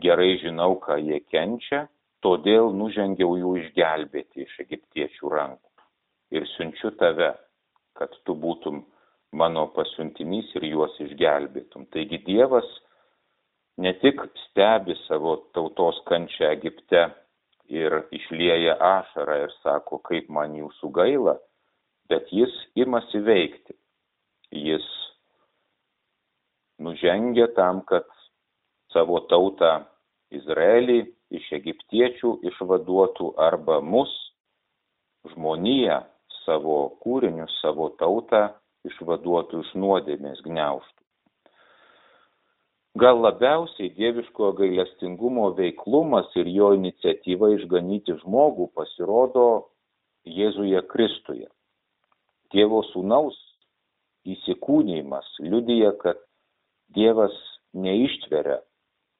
gerai 0.00 0.34
žinau, 0.42 0.78
ką 0.84 0.98
jie 1.02 1.20
kenčia, 1.32 1.84
todėl 2.24 2.72
nužengiau 2.72 3.36
jų 3.40 3.56
išgelbėti 3.62 4.46
iš 4.46 4.56
egiptiečių 4.64 5.32
rankų 5.36 5.74
ir 6.34 6.46
siunčiu 6.56 6.94
tave, 6.98 7.34
kad 7.98 8.14
tu 8.26 8.34
būtum 8.34 8.82
mano 9.36 9.66
pasiuntinys 9.76 10.50
ir 10.58 10.66
juos 10.70 10.96
išgelbėtum. 11.04 11.86
Taigi 11.92 12.22
Dievas 12.26 12.66
ne 13.76 13.92
tik 14.00 14.22
stebi 14.46 14.96
savo 15.04 15.36
tautos 15.54 16.00
kančią 16.08 16.50
Egipte 16.56 17.06
ir 17.70 18.00
išlieja 18.14 18.76
ašarą 18.78 19.40
ir 19.44 19.54
sako, 19.62 20.00
kaip 20.08 20.28
man 20.32 20.56
jūsų 20.58 20.90
gaila, 20.98 21.38
bet 22.10 22.30
jis 22.32 22.52
imasi 22.78 23.22
veikti. 23.24 23.76
Jis 24.54 24.84
nužengia 26.78 27.48
tam, 27.56 27.82
kad 27.88 28.06
savo 28.94 29.18
tautą 29.30 29.82
Izraelį 30.34 31.00
iš 31.34 31.48
egiptiečių 31.58 32.36
išvaduotų 32.50 33.32
arba 33.42 33.80
mus, 33.82 34.12
žmoniją, 35.32 36.04
savo 36.44 36.76
kūrinius, 37.02 37.54
savo 37.62 37.90
tautą 37.98 38.46
išvaduotų 38.86 39.64
iš 39.64 39.72
nuodėmės 39.80 40.42
gniauštų. 40.46 41.00
Gal 43.02 43.18
labiausiai 43.24 43.90
dieviško 43.96 44.52
gailestingumo 44.60 45.48
veiklumas 45.58 46.28
ir 46.38 46.46
jo 46.46 46.70
iniciatyva 46.76 47.50
išganyti 47.56 48.14
žmogų 48.20 48.68
pasirodo 48.78 49.46
Jėzuje 50.30 50.78
Kristuje. 50.92 51.48
Dievo 52.54 52.84
sūnaus 52.92 53.34
įsikūnymas 54.24 55.26
liudyja, 55.44 55.92
kad 56.00 56.20
Dievas 56.94 57.34
neištveria 57.74 58.60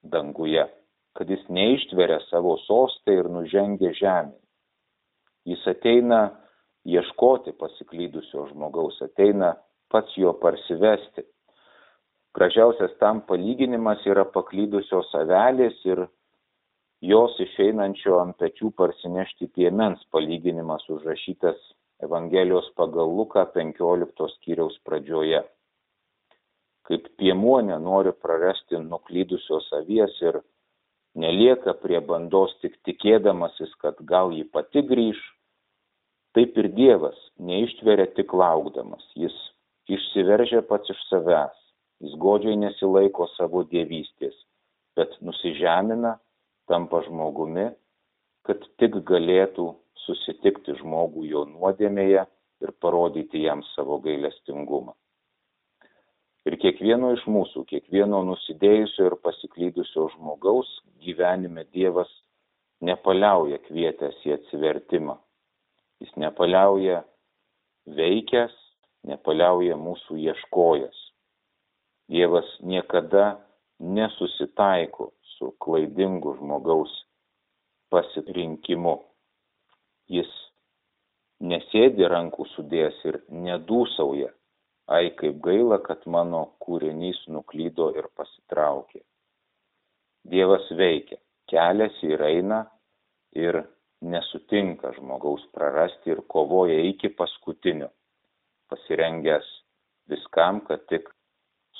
danguje, 0.05 0.63
kad 1.17 1.29
jis 1.29 1.43
neištveria 1.49 2.21
savo 2.29 2.55
sostą 2.63 3.15
ir 3.19 3.29
nužengia 3.31 3.91
žemė. 3.97 4.35
Jis 5.45 5.61
ateina 5.69 6.21
ieškoti 6.85 7.53
pasiklydusio 7.59 8.47
žmogaus, 8.51 8.97
ateina 9.01 9.55
pats 9.91 10.13
jo 10.17 10.33
parsivesti. 10.41 11.25
Gražiausias 12.35 12.95
tam 12.99 13.21
palyginimas 13.27 14.03
yra 14.09 14.25
paklydusios 14.27 15.11
avelės 15.15 15.77
ir 15.87 16.05
jos 17.05 17.37
išeinančio 17.39 18.19
ant 18.19 18.37
pečių 18.41 18.71
parsinešti 18.75 19.47
piemens 19.55 20.03
palyginimas 20.11 20.87
užrašytas 20.89 21.59
Evangelijos 22.03 22.67
pagal 22.75 23.07
Luką 23.17 23.45
15 23.53 24.27
skyriaus 24.35 24.75
pradžioje. 24.83 25.43
Kaip 26.85 27.07
piemuo 27.17 27.61
nenori 27.61 28.11
prarasti 28.11 28.77
nuklydusios 28.81 29.71
avies 29.79 30.19
ir 30.21 30.41
nelieka 31.15 31.73
prie 31.79 32.01
bandos 32.01 32.53
tik 32.61 32.75
tikėdamasis, 32.85 33.71
kad 33.81 34.01
gal 34.05 34.35
ji 34.35 34.43
pati 34.43 34.83
grįž, 34.85 35.23
Taip 36.35 36.57
ir 36.59 36.67
Dievas 36.75 37.15
neištveria 37.39 38.09
tik 38.17 38.33
laukdamas, 38.35 39.03
jis 39.15 39.35
išsiveržia 39.87 40.59
pats 40.67 40.91
iš 40.91 41.03
savęs, 41.07 41.55
jis 42.03 42.17
godžiai 42.19 42.57
nesilaiko 42.59 43.29
savo 43.37 43.61
dievystės, 43.69 44.35
bet 44.99 45.15
nusižemina, 45.23 46.17
tampa 46.67 46.99
žmogumi, 47.05 47.69
kad 48.43 48.67
tik 48.83 48.99
galėtų 49.07 49.69
susitikti 50.05 50.77
žmogų 50.79 51.25
jo 51.29 51.43
nuodėmėje 51.49 52.23
ir 52.63 52.73
parodyti 52.81 53.43
jam 53.43 53.63
savo 53.73 53.99
gailestingumą. 54.05 54.95
Ir 56.45 56.57
kiekvieno 56.61 57.11
iš 57.15 57.25
mūsų, 57.25 57.65
kiekvieno 57.71 58.21
nusidėjusio 58.29 59.09
ir 59.09 59.17
pasiklydusio 59.25 60.07
žmogaus 60.13 60.69
gyvenime 61.01 61.65
Dievas 61.73 62.11
nepaliauja 62.85 63.57
kvietęs 63.65 64.19
į 64.29 64.35
atsivertimą, 64.37 65.17
Jis 66.03 66.11
nepaliauja 66.19 67.03
veikęs, 67.97 68.53
nepaliauja 69.07 69.77
mūsų 69.79 70.17
ieškojas. 70.25 70.97
Dievas 72.11 72.49
niekada 72.61 73.37
nesusitaiko 73.79 75.13
su 75.35 75.53
klaidingu 75.63 76.35
žmogaus 76.39 76.91
pasirinkimu. 77.93 78.97
Jis 80.11 80.31
nesėdi 81.41 82.07
rankų 82.11 82.45
sudės 82.53 82.97
ir 83.09 83.19
nedūsauja. 83.29 84.31
Ai, 84.85 85.09
kaip 85.17 85.39
gaila, 85.41 85.79
kad 85.81 86.03
mano 86.05 86.43
kūrinys 86.61 87.23
nuklydo 87.33 87.89
ir 87.97 88.05
pasitraukė. 88.17 89.01
Dievas 90.29 90.67
veikia, 90.77 91.17
keliasi 91.49 92.11
ir 92.13 92.21
eina 92.21 92.59
ir 93.33 93.63
nesutinka 94.01 94.93
žmogaus 94.99 95.41
prarasti 95.57 96.13
ir 96.13 96.21
kovoja 96.29 96.77
iki 96.91 97.09
paskutinio, 97.17 97.89
pasirengęs 98.69 99.49
viskam, 100.09 100.61
kad 100.69 100.85
tik 100.91 101.09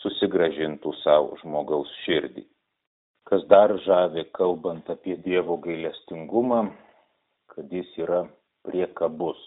susigražintų 0.02 0.94
savo 1.04 1.38
žmogaus 1.44 1.94
širdį. 2.04 2.46
Kas 3.30 3.46
dar 3.50 3.74
žavi, 3.86 4.26
kalbant 4.38 4.90
apie 4.94 5.16
Dievo 5.22 5.58
gailestingumą, 5.62 6.68
kad 7.56 7.72
jis 7.72 7.92
yra 8.06 8.24
priekabus. 8.68 9.40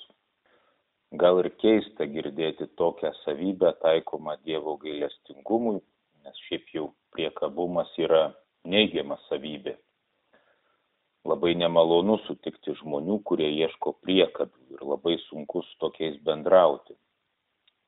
Gal 1.21 1.41
ir 1.43 1.51
keista 1.63 2.09
girdėti 2.09 2.69
tokią 2.81 3.15
savybę 3.23 3.73
taikomą 3.83 4.37
Dievo 4.45 4.77
gailestingumui, 4.83 5.81
nes 6.25 6.47
šiaip 6.49 6.73
jau 6.77 6.89
priekabumas 7.17 7.93
yra 8.01 8.25
neigiama 8.69 9.17
savybė 9.29 9.79
labai 11.29 11.55
nemalonu 11.59 12.19
sutikti 12.27 12.75
žmonių, 12.81 13.19
kurie 13.29 13.49
ieško 13.51 13.95
priekabių 14.05 14.77
ir 14.77 14.85
labai 14.93 15.17
sunku 15.27 15.63
su 15.67 15.77
tokiais 15.83 16.17
bendrauti. 16.25 16.97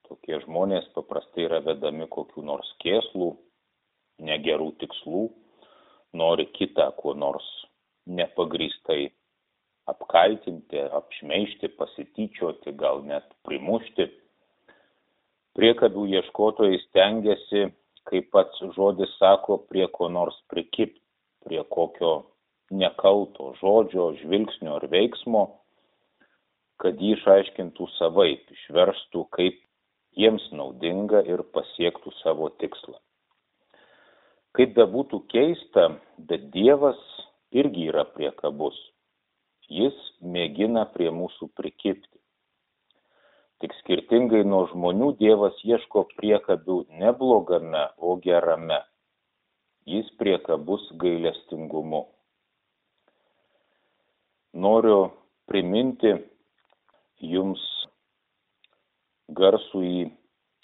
Tokie 0.09 0.41
žmonės 0.45 0.91
paprastai 0.97 1.47
yra 1.47 1.61
vedami 1.65 2.09
kokiu 2.11 2.43
nors 2.45 2.69
kėslų, 2.83 3.31
negerų 4.27 4.73
tikslų, 4.83 5.23
nori 6.21 6.49
kitą 6.59 6.91
kuo 6.99 7.15
nors 7.15 7.47
nepagristai 8.07 9.13
apkaltinti, 9.91 10.81
apšmeišti, 11.01 11.73
pasityčioti, 11.79 12.75
gal 12.79 13.03
net 13.07 13.27
primušti. 13.47 14.09
Priekabių 15.59 16.07
ieškotojai 16.17 16.79
stengiasi, 16.87 17.69
kaip 18.09 18.31
pats 18.35 18.63
žodis 18.77 19.13
sako, 19.19 19.59
prie 19.71 19.87
ko 19.93 20.09
nors 20.09 20.37
prikipti, 20.53 21.01
prie 21.45 21.63
kokio 21.75 22.13
nekalto 22.71 23.53
žodžio, 23.61 24.13
žvilgsnio 24.23 24.77
ar 24.79 24.87
veiksmo, 24.93 25.47
kad 26.81 27.01
jį 27.03 27.17
išaiškintų 27.19 27.89
savaip, 27.99 28.47
išverstų 28.55 29.27
kaip 29.37 29.59
jiems 30.17 30.47
naudinga 30.55 31.23
ir 31.29 31.43
pasiektų 31.55 32.13
savo 32.23 32.49
tikslą. 32.63 32.97
Kaip 34.57 34.73
bebūtų 34.79 35.21
keista, 35.31 35.91
bet 36.31 36.49
Dievas 36.55 36.99
irgi 37.55 37.87
yra 37.91 38.05
priekabus. 38.15 38.79
Jis 39.71 39.99
mėgina 40.21 40.87
prie 40.95 41.11
mūsų 41.15 41.51
prikipti. 41.59 42.17
Tik 43.63 43.75
skirtingai 43.83 44.41
nuo 44.43 44.65
žmonių 44.73 45.13
Dievas 45.21 45.59
ieško 45.63 46.07
priekabių 46.17 46.79
ne 47.03 47.13
blogame, 47.19 47.85
o 47.99 48.17
gerame. 48.25 48.81
Jis 49.87 50.09
priekabus 50.19 50.89
gailestingumu 51.03 52.07
noriu 54.53 55.11
priminti 55.47 56.13
jums 57.23 57.63
garsų 59.41 59.83
į 59.87 60.01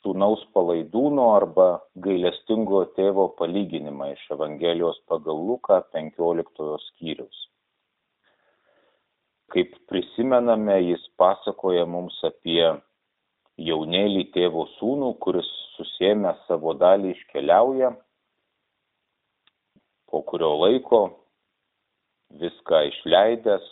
sūnaus 0.03 0.43
palaidūno 0.55 1.31
arba 1.37 1.69
gailestingo 2.03 2.85
tėvo 2.99 3.29
palyginimą 3.39 4.13
iš 4.15 4.25
Evangelijos 4.35 4.99
pagal 5.11 5.39
Luką 5.49 5.81
15 5.95 6.79
skyrius. 6.89 7.47
Kaip 9.55 9.77
prisimename, 9.91 10.81
jis 10.83 11.05
pasakoja 11.21 11.85
mums 11.87 12.17
apie 12.27 12.65
jaunėlį 13.63 14.25
tėvo 14.35 14.67
sūnų, 14.77 15.13
kuris 15.23 15.49
susėmė 15.77 16.35
savo 16.47 16.75
dalį 16.81 17.15
iškeliauja, 17.15 17.93
po 20.11 20.23
kurio 20.27 20.53
laiko 20.65 21.01
viską 22.43 22.83
išleidęs, 22.91 23.67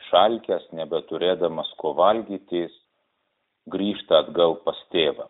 išalkęs, 0.00 0.68
nebeturėdamas 0.78 1.70
ko 1.80 1.92
valgyti, 1.98 2.64
jis 2.66 2.76
grįžta 3.70 4.22
atgal 4.24 4.56
pas 4.64 4.78
tėvą. 4.94 5.28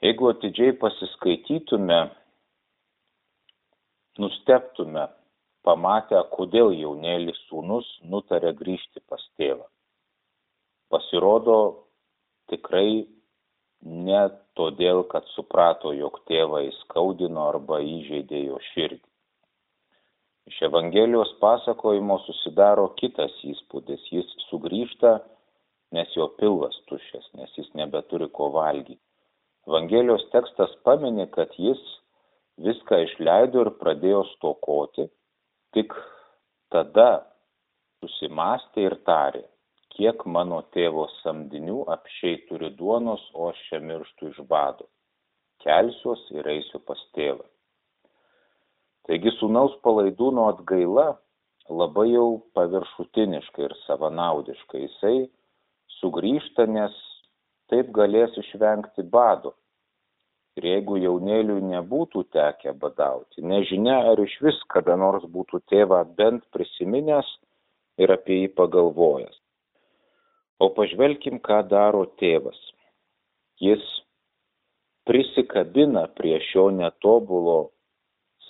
Jeigu 0.00 0.30
atidžiai 0.30 0.72
pasiskaitytume, 0.80 1.98
nusteptume, 4.20 5.04
pamatę, 5.66 6.20
kodėl 6.34 6.72
jaunėlis 6.76 7.38
sūnus 7.48 7.88
nutarė 8.12 8.52
grįžti 8.58 9.02
pas 9.08 9.22
tėvą. 9.40 9.66
Pasirodo, 10.90 11.58
tikrai 12.50 13.06
ne 13.82 14.22
todėl, 14.58 15.04
kad 15.12 15.28
suprato, 15.34 15.92
jog 15.96 16.18
tėvą 16.28 16.64
įskaudino 16.68 17.46
arba 17.52 17.80
įžeidė 17.84 18.42
jo 18.48 18.58
širdį. 18.72 19.04
Iš 20.50 20.62
Evangelijos 20.66 21.30
pasakojimo 21.38 22.16
susidaro 22.24 22.88
kitas 22.98 23.36
įspūdis. 23.46 24.02
Jis 24.10 24.32
sugrįžta, 24.48 25.20
nes 25.94 26.10
jo 26.16 26.26
pilvas 26.40 26.74
tušęs, 26.90 27.28
nes 27.38 27.54
jis 27.58 27.68
nebeturi 27.78 28.26
ko 28.34 28.48
valgyti. 28.56 28.98
Evangelijos 29.68 30.24
tekstas 30.32 30.72
paminė, 30.86 31.28
kad 31.30 31.54
jis 31.54 31.80
viską 32.66 32.98
išleido 33.06 33.62
ir 33.66 33.70
pradėjo 33.78 34.24
stokoti, 34.32 35.06
tik 35.76 35.94
tada 36.74 37.10
susimastė 38.00 38.86
ir 38.88 38.96
tarė, 39.06 39.42
kiek 39.94 40.24
mano 40.36 40.62
tėvo 40.74 41.06
samdinių 41.20 41.84
apšiai 41.94 42.40
turi 42.48 42.70
duonos, 42.78 43.22
o 43.34 43.50
aš 43.52 43.60
čia 43.68 43.80
mirštu 43.84 44.30
iš 44.32 44.40
bado. 44.50 44.88
Kelsiuos 45.64 46.22
ir 46.32 46.48
eisiu 46.48 46.80
pas 46.88 47.00
tėvą. 47.16 47.44
Taigi 49.08 49.32
sūnaus 49.38 49.74
palaidūno 49.84 50.46
atgaila 50.54 51.10
labai 51.70 52.08
jau 52.10 52.40
paviršutiniška 52.56 53.66
ir 53.66 53.74
savanaudiška. 53.84 54.80
Jisai 54.86 55.28
sugrįžta, 56.00 56.66
nes 56.66 56.96
taip 57.70 57.90
galės 57.96 58.36
išvengti 58.40 59.04
bado 59.06 59.54
ir 60.60 60.66
jeigu 60.68 60.98
jaunėliui 61.00 61.62
nebūtų 61.70 62.26
tekę 62.36 62.74
badauti, 62.76 63.40
nežinia 63.40 63.96
ar 64.12 64.20
iš 64.20 64.34
vis 64.44 64.58
kada 64.72 64.96
nors 65.00 65.24
būtų 65.24 65.62
tėvą 65.72 66.02
bent 66.18 66.44
prisiminęs 66.52 67.28
ir 68.00 68.12
apie 68.12 68.42
jį 68.42 68.50
pagalvojęs. 68.60 69.38
O 70.60 70.68
pažvelkim, 70.76 71.40
ką 71.40 71.62
daro 71.70 72.04
tėvas. 72.20 72.58
Jis 73.64 73.80
prisikabina 75.08 76.04
prie 76.16 76.36
šio 76.50 76.68
netobulo 76.76 77.70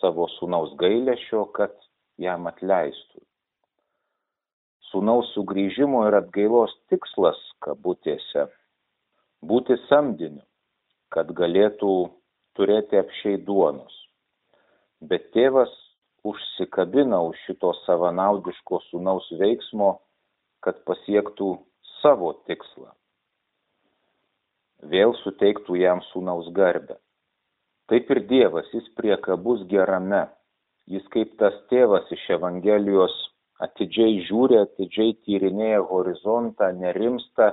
savo 0.00 0.26
sūnaus 0.34 0.74
gailėšio, 0.80 1.46
kad 1.54 1.76
jam 2.18 2.50
atleistų. 2.50 3.22
Sūnaus 4.90 5.30
sugrįžimo 5.36 6.02
ir 6.08 6.18
atgailos 6.18 6.74
tikslas, 6.90 7.38
kabutėse, 7.62 8.48
būti 9.46 9.78
samdiniu 9.86 10.42
kad 11.14 11.32
galėtų 11.36 11.94
turėti 12.58 13.00
apšiai 13.00 13.40
duonos. 13.46 13.94
Bet 15.00 15.30
tėvas 15.34 15.72
užsikabina 16.26 17.20
už 17.30 17.38
šito 17.46 17.72
savanaudiško 17.84 18.80
sūnaus 18.90 19.28
veiksmo, 19.40 19.94
kad 20.64 20.82
pasiektų 20.88 21.54
savo 22.00 22.34
tikslą. 22.48 22.90
Vėl 24.90 25.14
suteiktų 25.20 25.76
jam 25.80 26.00
sūnaus 26.10 26.48
garbę. 26.56 26.96
Taip 27.90 28.10
ir 28.14 28.22
Dievas, 28.28 28.68
jis 28.72 28.86
priekabus 28.96 29.64
gerame. 29.68 30.28
Jis 30.90 31.04
kaip 31.12 31.34
tas 31.40 31.56
tėvas 31.72 32.06
iš 32.14 32.22
Evangelijos 32.36 33.14
atidžiai 33.60 34.22
žiūri, 34.28 34.60
atidžiai 34.62 35.16
tyrinėja 35.26 35.82
horizontą, 35.90 36.70
nerimsta 36.80 37.52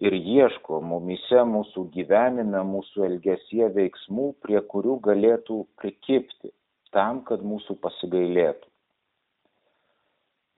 ir 0.00 0.14
ieško 0.16 0.80
mumise 0.80 1.42
mūsų 1.48 1.86
gyvenime, 1.94 2.62
mūsų 2.68 3.06
elgesie 3.10 3.68
veiksmų, 3.76 4.32
prie 4.44 4.60
kurių 4.72 4.98
galėtų 5.04 5.62
prikipti, 5.80 6.52
tam, 6.92 7.22
kad 7.28 7.44
mūsų 7.44 7.78
pasigailėtų. 7.82 8.68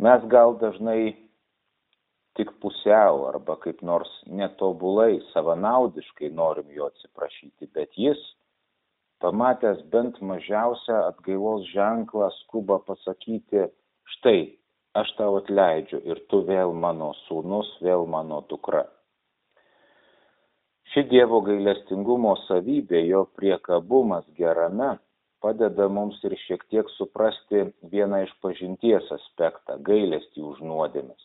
Mes 0.05 0.25
gal 0.31 0.57
dažnai 0.59 1.15
tik 2.35 2.51
pusiau 2.63 3.29
arba 3.29 3.55
kaip 3.63 3.83
nors 3.87 4.11
netobulai, 4.27 5.21
savanaudiškai 5.33 6.33
norim 6.35 6.73
jo 6.75 6.89
atsiprašyti, 6.91 7.71
bet 7.77 7.95
jis, 7.99 8.19
pamatęs 9.23 9.85
bent 9.93 10.19
mažiausią 10.19 10.99
atgailos 11.13 11.69
ženklą, 11.71 12.33
skuba 12.41 12.81
pasakyti, 12.89 13.69
štai, 14.17 14.41
aš 14.99 15.15
tau 15.19 15.39
atleidžiu 15.39 16.03
ir 16.11 16.21
tu 16.31 16.43
vėl 16.49 16.75
mano 16.75 17.13
sūnus, 17.25 17.71
vėl 17.87 18.07
mano 18.11 18.43
dukra. 18.51 18.85
Ši 20.95 21.03
Dievo 21.11 21.41
gailestingumo 21.43 22.37
savybė, 22.45 23.01
jo 23.09 23.25
priekabumas 23.35 24.29
gerame, 24.39 24.93
padeda 25.43 25.89
mums 25.91 26.21
ir 26.23 26.37
šiek 26.45 26.63
tiek 26.71 26.93
suprasti 26.95 27.65
vieną 27.91 28.21
iš 28.23 28.31
pažinties 28.45 29.09
aspektą- 29.17 29.81
gailestį 29.89 30.45
už 30.53 30.61
nuodėmes. 30.69 31.25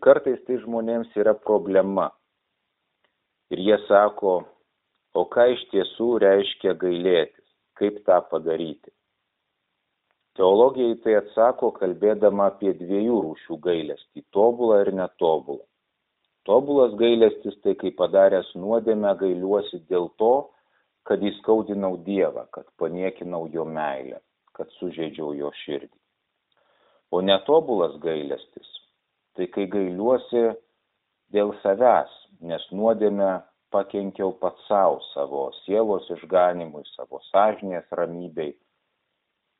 Kartais 0.00 0.40
tai 0.46 0.56
žmonėms 0.64 1.12
yra 1.20 1.36
problema. 1.36 2.08
Ir 3.52 3.60
jie 3.66 3.78
sako, 3.84 4.34
o 5.12 5.26
ką 5.36 5.48
iš 5.52 5.68
tiesų 5.74 6.10
reiškia 6.24 6.78
gailėtis, 6.80 7.46
kaip 7.76 8.00
tą 8.08 8.22
padaryti. 8.32 8.90
Teologija 10.40 10.96
į 10.96 11.00
tai 11.04 11.20
atsako, 11.20 11.74
kalbėdama 11.76 12.48
apie 12.54 12.72
dviejų 12.72 13.20
rūšių 13.28 13.60
gailestį- 13.68 14.24
tobulą 14.38 14.80
ir 14.86 14.94
netobulą. 15.04 15.64
Tobulas 16.46 16.94
gailestis 16.94 17.56
tai, 17.64 17.74
kai 17.74 17.90
padaręs 17.98 18.52
nuodėmę 18.54 19.16
gailiuosi 19.18 19.80
dėl 19.90 20.12
to, 20.20 20.34
kad 21.06 21.22
įskaudinau 21.22 21.96
Dievą, 22.06 22.46
kad 22.54 22.68
paniekinau 22.78 23.48
jo 23.50 23.64
meilę, 23.66 24.20
kad 24.54 24.70
sužeidžiau 24.78 25.34
jo 25.38 25.50
širdį. 25.64 25.94
O 27.14 27.22
netobulas 27.22 27.98
gailestis 28.02 28.70
tai, 29.36 29.46
kai 29.54 29.66
gailiuosi 29.70 30.44
dėl 31.34 31.52
savęs, 31.64 32.14
nes 32.46 32.62
nuodėmę 32.70 33.30
pakenkiau 33.74 34.32
pats 34.40 34.62
savo, 34.68 35.00
savo 35.12 35.42
sielos 35.64 36.06
išganimui, 36.14 36.84
savo 36.94 37.20
sąžinės 37.30 37.90
ramybei, 37.98 38.54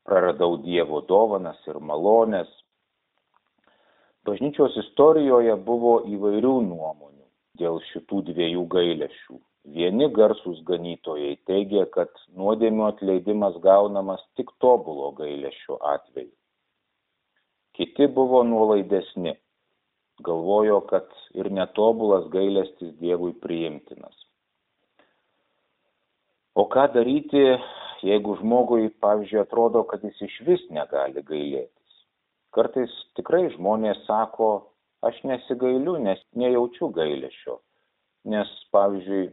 praradau 0.07 0.57
Dievo 0.63 1.03
dovanas 1.07 1.59
ir 1.67 1.79
malonės, 1.83 2.49
Bažnyčios 4.27 4.73
istorijoje 4.75 5.53
buvo 5.63 6.01
įvairių 6.03 6.55
nuomonių 6.65 7.23
dėl 7.61 7.77
šitų 7.93 8.25
dviejų 8.29 8.63
gailėšių. 8.73 9.37
Vieni 9.77 10.09
garsūs 10.15 10.59
ganytojai 10.67 11.37
teigia, 11.47 11.85
kad 11.91 12.11
nuodėmių 12.39 12.89
atleidimas 12.89 13.55
gaunamas 13.63 14.23
tik 14.39 14.51
tobulo 14.63 15.13
gailėšio 15.15 15.79
atveju. 15.93 16.33
Kiti 17.79 18.07
buvo 18.19 18.43
nuolaidesni, 18.47 19.35
galvojo, 20.27 20.81
kad 20.91 21.07
ir 21.37 21.51
netobulas 21.53 22.27
gailestis 22.33 22.91
Dievui 22.99 23.31
priimtinas. 23.43 24.15
O 26.57 26.67
ką 26.73 26.87
daryti, 26.95 27.43
jeigu 28.03 28.35
žmogui, 28.41 28.89
pavyzdžiui, 29.03 29.43
atrodo, 29.43 29.87
kad 29.87 30.03
jis 30.03 30.23
iš 30.29 30.39
vis 30.47 30.69
negali 30.73 31.23
gailėti? 31.23 31.76
Kartais 32.55 32.93
tikrai 33.17 33.47
žmonės 33.53 33.99
sako, 34.07 34.51
aš 35.07 35.19
nesigailiu, 35.29 35.97
nes 36.03 36.21
nejaučiu 36.39 36.89
gailėšio. 36.95 37.57
Nes, 38.31 38.49
pavyzdžiui, 38.75 39.27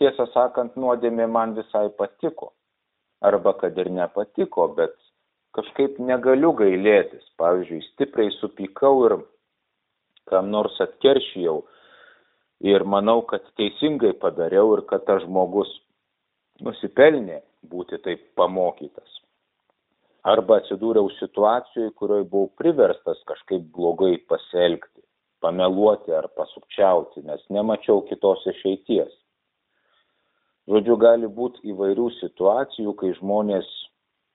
tiesą 0.00 0.26
sakant, 0.34 0.76
nuodėmė 0.76 1.28
man 1.30 1.54
visai 1.58 1.88
patiko. 1.98 2.52
Arba 3.22 3.54
kad 3.60 3.78
ir 3.78 3.90
nepatiko, 3.94 4.66
bet 4.78 4.94
kažkaip 5.56 6.00
negaliu 6.02 6.52
gailėtis. 6.58 7.24
Pavyzdžiui, 7.38 7.84
stipriai 7.92 8.34
supykau 8.40 9.06
ir 9.06 9.16
kam 10.30 10.50
nors 10.50 10.78
atkeršijau. 10.82 11.62
Ir 12.62 12.84
manau, 12.86 13.22
kad 13.26 13.46
teisingai 13.58 14.12
padariau 14.22 14.76
ir 14.76 14.84
kad 14.90 15.06
tas 15.06 15.24
žmogus 15.24 15.70
nusipelnė 16.62 17.40
būti 17.70 17.98
taip 18.04 18.28
pamokytas 18.38 19.21
arba 20.22 20.60
atsidūriau 20.60 21.10
situacijoj 21.18 21.90
kurioj 21.98 22.24
buvau 22.30 22.50
priverstas 22.58 23.22
kažkaip 23.30 23.64
blogai 23.76 24.14
pasielgti 24.30 25.02
pameluoti 25.42 26.14
ar 26.14 26.28
pasukčiauti 26.38 27.24
nes 27.26 27.42
nemačiau 27.50 28.04
kitos 28.06 28.46
išeities. 28.54 29.10
Žodžiu 30.70 30.96
gali 31.02 31.26
būt 31.38 31.58
įvairių 31.72 32.06
situacijų 32.20 32.94
kai 33.00 33.10
žmonės 33.18 33.66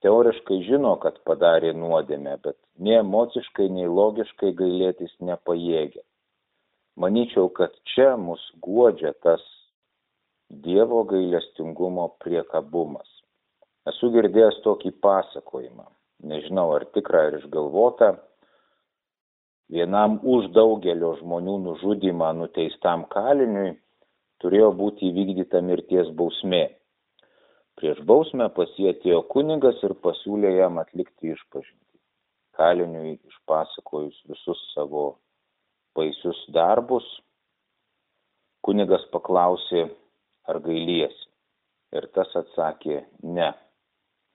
teoriškai 0.04 0.60
žino 0.68 0.98
kad 1.04 1.22
padarė 1.30 1.72
nuodėmę 1.74 2.36
bet 2.44 2.58
nei 2.84 3.00
emociškai 3.00 3.70
nei 3.78 3.88
logiškai 3.88 4.52
gailėtis 4.60 5.16
nepajėgia. 5.30 6.04
Manyčiau 7.00 7.48
kad 7.60 7.72
čia 7.94 8.16
mus 8.20 8.44
guodžia 8.66 9.14
tas 9.24 9.44
dievo 10.68 11.06
gailestingumo 11.08 12.10
priekabumas 12.24 13.17
Esu 13.92 14.10
girdėjęs 14.16 14.64
tokį 14.66 14.92
pasakojimą. 15.04 15.86
nežinau 16.30 16.72
ar 16.76 16.86
tikra 16.96 17.28
ar 17.28 17.36
išgalvota, 17.38 18.08
vienam 19.74 20.18
už 20.36 20.50
daugelio 20.56 21.12
žmonių 21.20 21.58
nužudymą 21.66 22.32
nuteistam 22.40 23.06
kaliniui 23.14 23.76
turėjo 24.42 24.72
būti 24.80 25.12
įvykdyta 25.12 25.62
mirties 25.66 26.10
bausmė. 26.20 26.64
Prieš 27.78 28.02
bausmę 28.10 28.50
pas 28.58 28.74
jį 28.80 28.90
atėjo 28.96 29.22
kunigas 29.34 29.84
ir 29.86 29.94
pasiūlė 30.06 30.56
jam 30.56 30.80
atlikti 30.82 31.36
išpažinti. 31.36 32.00
Kaliniui 32.58 33.20
išpasakojus 33.30 34.18
visus 34.32 34.64
savo 34.74 35.06
baisius 35.98 36.40
darbus, 36.54 37.06
kunigas 38.66 39.06
paklausė, 39.14 39.86
ar 40.50 40.60
gailiesi. 40.66 41.28
Ir 41.96 42.10
tas 42.16 42.34
atsakė, 42.36 43.04
ne, 43.24 43.52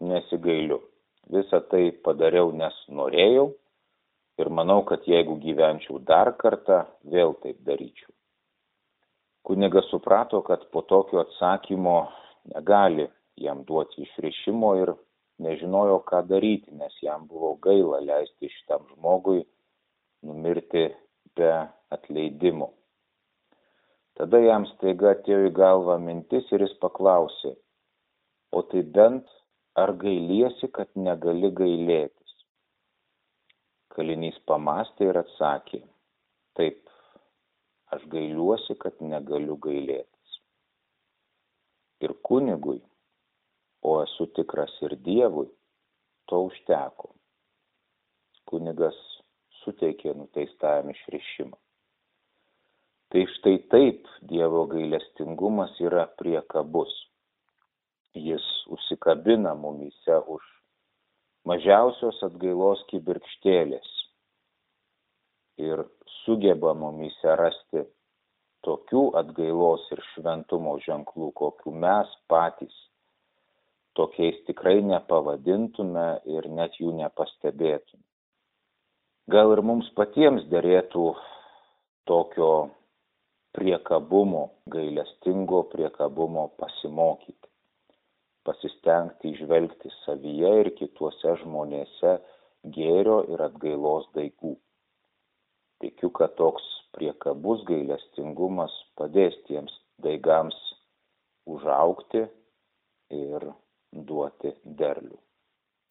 nesigailiu. 0.03 0.81
Visą 1.33 1.61
tai 1.71 1.91
padariau, 2.05 2.51
nes 2.53 2.75
norėjau 2.91 3.53
ir 4.43 4.51
manau, 4.51 4.83
kad 4.89 5.07
jeigu 5.07 5.37
gyvenčiau 5.43 6.01
dar 6.03 6.33
kartą, 6.41 6.83
vėl 7.15 7.37
taip 7.45 7.61
daryčiau. 7.67 8.11
Kunigas 9.47 9.89
suprato, 9.91 10.43
kad 10.47 10.69
po 10.75 10.83
tokio 10.87 11.23
atsakymo 11.23 11.97
negali 12.55 13.09
jam 13.37 13.65
duoti 13.67 14.05
išrišimo 14.05 14.75
ir 14.83 14.95
nežinojo, 15.43 16.03
ką 16.07 16.23
daryti, 16.29 16.71
nes 16.79 16.95
jam 17.03 17.27
buvo 17.31 17.55
gaila 17.63 18.01
leisti 18.05 18.51
šitam 18.59 18.87
žmogui 18.93 19.43
numirti 20.23 20.89
be 21.37 21.51
atleidimo. 21.91 22.71
Tada 24.19 24.39
jam 24.45 24.67
staiga 24.75 25.15
atėjo 25.17 25.49
į 25.49 25.55
galvą 25.57 25.97
mintis 25.99 26.51
ir 26.53 26.63
jis 26.67 26.75
paklausė, 26.83 27.55
o 28.53 28.63
tai 28.69 28.83
bent 28.97 29.27
ar 29.75 29.93
gailiesi, 29.97 30.69
kad 30.77 30.91
negali 30.97 31.51
gailėtis? 31.57 32.33
Kalinys 33.93 34.39
pamastė 34.49 35.09
ir 35.11 35.19
atsakė, 35.21 35.81
taip, 36.59 36.81
aš 37.93 38.05
gailiuosi, 38.13 38.77
kad 38.81 39.01
negaliu 39.05 39.57
gailėtis. 39.67 40.37
Ir 42.05 42.15
kunigui, 42.29 42.81
o 43.83 43.99
esu 44.03 44.29
tikras 44.37 44.75
ir 44.85 44.97
Dievui, 45.07 45.49
to 46.29 46.41
užteko. 46.49 47.13
Kunigas 48.49 48.99
suteikė 49.63 50.13
nuteistajam 50.19 50.91
išrišimą. 50.93 51.57
Tai 53.13 53.23
štai 53.37 53.57
taip 53.73 54.09
Dievo 54.29 54.65
gailestingumas 54.73 55.77
yra 55.85 56.07
priekabus 56.21 56.93
jis 58.15 58.45
užsikabina 58.67 59.55
mumyse 59.55 60.19
už 60.35 60.45
mažiausios 61.49 62.21
atgailos 62.27 62.85
kibirkštėlės 62.91 63.89
ir 65.65 65.85
sugeba 66.23 66.75
mumyse 66.77 67.37
rasti 67.41 67.85
tokių 68.67 69.03
atgailos 69.19 69.89
ir 69.95 70.03
šventumo 70.13 70.77
ženklų, 70.85 71.33
kokių 71.41 71.73
mes 71.85 72.13
patys 72.29 72.77
tokiais 73.99 74.39
tikrai 74.47 74.81
nepavadintume 74.87 76.07
ir 76.37 76.49
net 76.49 76.79
jų 76.81 76.93
nepastebėtume. 77.01 78.05
Gal 79.33 79.53
ir 79.55 79.63
mums 79.63 79.89
patiems 79.97 80.45
dėrėtų 80.53 81.07
tokio 82.11 82.53
priekabumo, 83.57 84.49
gailestingo 84.73 85.63
priekabumo 85.73 86.49
pasimokyti 86.61 87.52
pasistengti 88.47 89.33
įžvelgti 89.33 89.91
savyje 90.03 90.53
ir 90.63 90.71
kituose 90.79 91.37
žmonėse 91.43 92.19
gėrio 92.77 93.23
ir 93.33 93.43
atgailos 93.49 94.09
daigų. 94.17 94.57
Tikiu, 95.83 96.13
kad 96.15 96.37
toks 96.39 96.63
priekabus 96.97 97.65
gailestingumas 97.67 98.75
padės 98.99 99.35
tiems 99.49 99.75
daigams 100.03 100.59
užaukti 101.51 102.27
ir 103.19 103.51
duoti 103.93 104.55
derlių. 104.65 105.19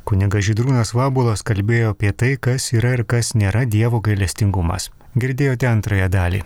Kuniga 0.07 0.41
Žydrūnas 0.41 0.95
Vabulas 0.97 1.43
kalbėjo 1.45 1.91
apie 1.93 2.09
tai, 2.17 2.33
kas 2.47 2.71
yra 2.73 2.95
ir 2.97 3.05
kas 3.05 3.35
nėra 3.37 3.67
Dievo 3.69 4.01
gailestingumas. 4.03 4.89
Girdėjote 5.13 5.69
antrąją 5.69 6.09
dalį. 6.11 6.41